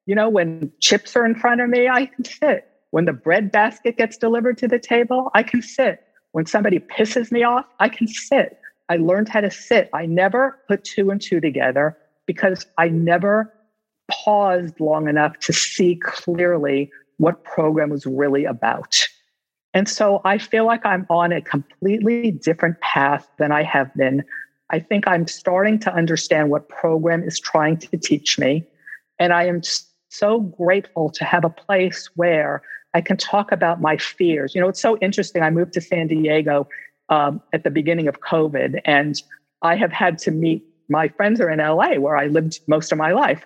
You 0.07 0.14
know, 0.14 0.29
when 0.29 0.73
chips 0.81 1.14
are 1.16 1.27
in 1.27 1.35
front 1.35 1.61
of 1.61 1.69
me, 1.69 1.88
I 1.88 2.07
can 2.07 2.25
sit. 2.25 2.66
When 2.90 3.05
the 3.05 3.12
bread 3.12 3.53
basket 3.53 3.97
gets 3.97 4.16
delivered 4.16 4.59
to 4.59 4.69
the 4.69 4.79
table, 4.79 5.31
I 5.35 5.43
can 5.43 5.62
sit. 5.62 6.03
When 6.33 6.47
somebody 6.47 6.79
pisses 6.79 7.31
me 7.31 7.45
off, 7.45 7.66
I 7.79 7.88
can 7.88 8.09
sit. 8.09 8.59
I 8.90 8.96
learned 8.96 9.29
how 9.29 9.40
to 9.40 9.50
sit. 9.50 9.88
I 9.94 10.05
never 10.05 10.59
put 10.66 10.83
two 10.83 11.11
and 11.11 11.22
two 11.22 11.40
together 11.40 11.96
because 12.26 12.66
I 12.76 12.88
never 12.88 13.55
paused 14.11 14.81
long 14.81 15.09
enough 15.09 15.38
to 15.40 15.53
see 15.53 15.94
clearly 15.94 16.90
what 17.18 17.44
program 17.44 17.90
was 17.90 18.05
really 18.05 18.44
about. 18.44 18.98
And 19.72 19.88
so 19.88 20.20
I 20.24 20.38
feel 20.38 20.66
like 20.66 20.85
I'm 20.85 21.07
on 21.09 21.31
a 21.31 21.40
completely 21.40 22.33
different 22.33 22.81
path 22.81 23.29
than 23.38 23.53
I 23.53 23.62
have 23.62 23.94
been. 23.94 24.24
I 24.70 24.81
think 24.81 25.07
I'm 25.07 25.29
starting 25.29 25.79
to 25.81 25.94
understand 25.94 26.50
what 26.50 26.68
program 26.68 27.22
is 27.22 27.38
trying 27.38 27.79
to 27.79 27.96
teach 27.96 28.40
me. 28.40 28.64
And 29.20 29.33
I 29.33 29.44
am 29.46 29.61
so 30.09 30.40
grateful 30.40 31.11
to 31.11 31.24
have 31.24 31.44
a 31.44 31.50
place 31.50 32.11
where 32.16 32.62
I 32.94 33.00
can 33.00 33.16
talk 33.16 33.53
about 33.53 33.81
my 33.81 33.96
fears. 33.96 34.53
You 34.53 34.61
know, 34.61 34.68
it's 34.68 34.83
so 34.83 34.98
interesting. 34.98 35.42
I 35.42 35.50
moved 35.50 35.74
to 35.74 35.81
San 35.81 36.09
Diego 36.09 36.66
um, 37.11 37.42
at 37.53 37.64
the 37.64 37.70
beginning 37.70 38.09
of 38.09 38.20
COVID. 38.20 38.81
And 38.85 39.20
I 39.62 39.77
have 39.77 39.92
had 39.92 40.16
to 40.18 40.31
meet 40.31 40.64
my 40.88 41.09
friends 41.09 41.40
are 41.40 41.51
in 41.51 41.59
LA 41.59 41.94
where 41.94 42.16
I 42.16 42.27
lived 42.27 42.61
most 42.66 42.90
of 42.90 42.99
my 42.99 43.12
life. 43.12 43.44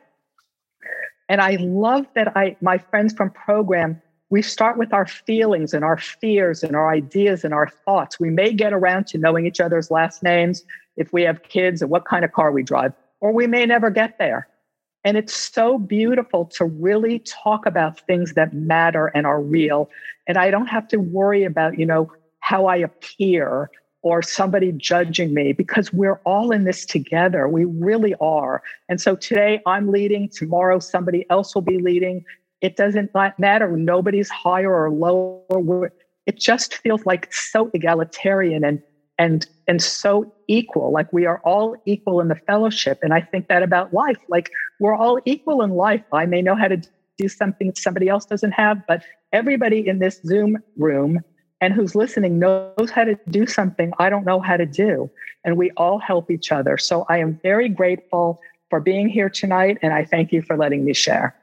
And 1.29 1.40
I 1.40 1.57
love 1.61 2.07
that 2.14 2.37
I 2.37 2.57
my 2.61 2.79
friends 2.79 3.12
from 3.12 3.31
program, 3.31 4.00
we 4.31 4.42
start 4.42 4.79
with 4.79 4.92
our 4.92 5.07
feelings 5.07 5.72
and 5.74 5.85
our 5.85 5.96
fears 5.96 6.62
and 6.62 6.74
our 6.74 6.90
ideas 6.90 7.44
and 7.44 7.55
our 7.55 7.68
thoughts. 7.85 8.18
We 8.18 8.31
may 8.31 8.53
get 8.53 8.72
around 8.72 9.07
to 9.09 9.18
knowing 9.18 9.46
each 9.46 9.61
other's 9.61 9.90
last 9.90 10.22
names 10.22 10.64
if 10.96 11.12
we 11.12 11.22
have 11.22 11.42
kids 11.42 11.83
and 11.83 11.90
what 11.90 12.05
kind 12.07 12.24
of 12.24 12.33
car 12.33 12.53
we 12.53 12.62
drive, 12.62 12.92
or 13.20 13.33
we 13.33 13.46
may 13.46 13.66
never 13.66 13.90
get 13.90 14.18
there. 14.18 14.48
And 15.05 15.18
it's 15.18 15.35
so 15.35 15.79
beautiful 15.79 16.46
to 16.57 16.64
really 16.64 17.18
talk 17.20 17.66
about 17.66 18.00
things 18.00 18.33
that 18.35 18.55
matter 18.55 19.09
and 19.09 19.27
are 19.27 19.40
real. 19.40 19.90
And 20.27 20.38
I 20.38 20.50
don't 20.50 20.66
have 20.66 20.88
to 20.88 20.96
worry 20.96 21.44
about, 21.44 21.79
you 21.79 21.85
know, 21.85 22.11
how 22.44 22.66
I 22.66 22.76
appear 22.76 23.70
or 24.02 24.20
somebody 24.20 24.70
judging 24.72 25.33
me 25.33 25.54
because 25.54 25.94
we're 25.94 26.20
all 26.26 26.52
in 26.52 26.64
this 26.64 26.85
together. 26.85 27.48
We 27.48 27.64
really 27.64 28.14
are. 28.20 28.62
And 28.90 29.00
so 29.00 29.16
today 29.16 29.62
I'm 29.66 29.90
leading, 29.90 30.28
tomorrow 30.28 30.78
somebody 30.78 31.24
else 31.30 31.54
will 31.54 31.62
be 31.62 31.78
leading. 31.78 32.22
It 32.61 32.76
doesn't 32.76 33.12
matter. 33.38 33.74
Nobody's 33.78 34.28
higher 34.28 34.74
or 34.74 34.90
lower. 34.90 35.90
It 36.26 36.38
just 36.38 36.74
feels 36.76 37.07
like 37.07 37.33
so 37.33 37.70
egalitarian 37.72 38.62
and 38.62 38.83
and 39.18 39.46
and 39.68 39.80
so 39.83 40.30
equal 40.48 40.92
like 40.92 41.11
we 41.12 41.24
are 41.24 41.40
all 41.44 41.76
equal 41.87 42.20
in 42.20 42.28
the 42.28 42.35
fellowship 42.48 42.98
and 43.02 43.14
i 43.14 43.20
think 43.20 43.46
that 43.46 43.62
about 43.62 43.94
life 43.94 44.18
like 44.28 44.50
we're 44.80 44.94
all 44.96 45.20
equal 45.24 45.62
in 45.62 45.70
life 45.70 46.02
i 46.12 46.26
may 46.26 46.42
know 46.42 46.57
how 46.57 46.66
to 46.66 46.76
do 47.16 47.28
something 47.28 47.68
that 47.68 47.78
somebody 47.78 48.09
else 48.09 48.26
doesn't 48.26 48.50
have 48.52 48.78
but 48.88 49.04
everybody 49.33 49.87
in 49.87 50.00
this 50.00 50.20
zoom 50.26 50.59
room 50.76 51.20
and 51.64 51.72
who's 51.72 51.94
listening 51.94 52.38
knows 52.38 52.90
how 52.94 53.05
to 53.05 53.18
do 53.31 53.46
something 53.46 53.90
I 53.98 54.11
don't 54.11 54.27
know 54.27 54.38
how 54.38 54.59
to 54.59 54.66
do. 54.66 55.11
And 55.44 55.57
we 55.57 55.70
all 55.79 55.98
help 55.98 56.31
each 56.31 56.53
other. 56.53 56.77
So 56.77 57.07
I 57.09 57.18
am 57.18 57.40
very 57.42 57.70
grateful 57.70 58.38
for 58.68 58.81
being 58.81 59.09
here 59.09 59.31
tonight. 59.31 59.79
And 59.81 59.94
I 59.94 60.05
thank 60.05 60.31
you 60.31 60.42
for 60.42 60.59
letting 60.59 60.85
me 60.85 60.92
share. 60.92 61.35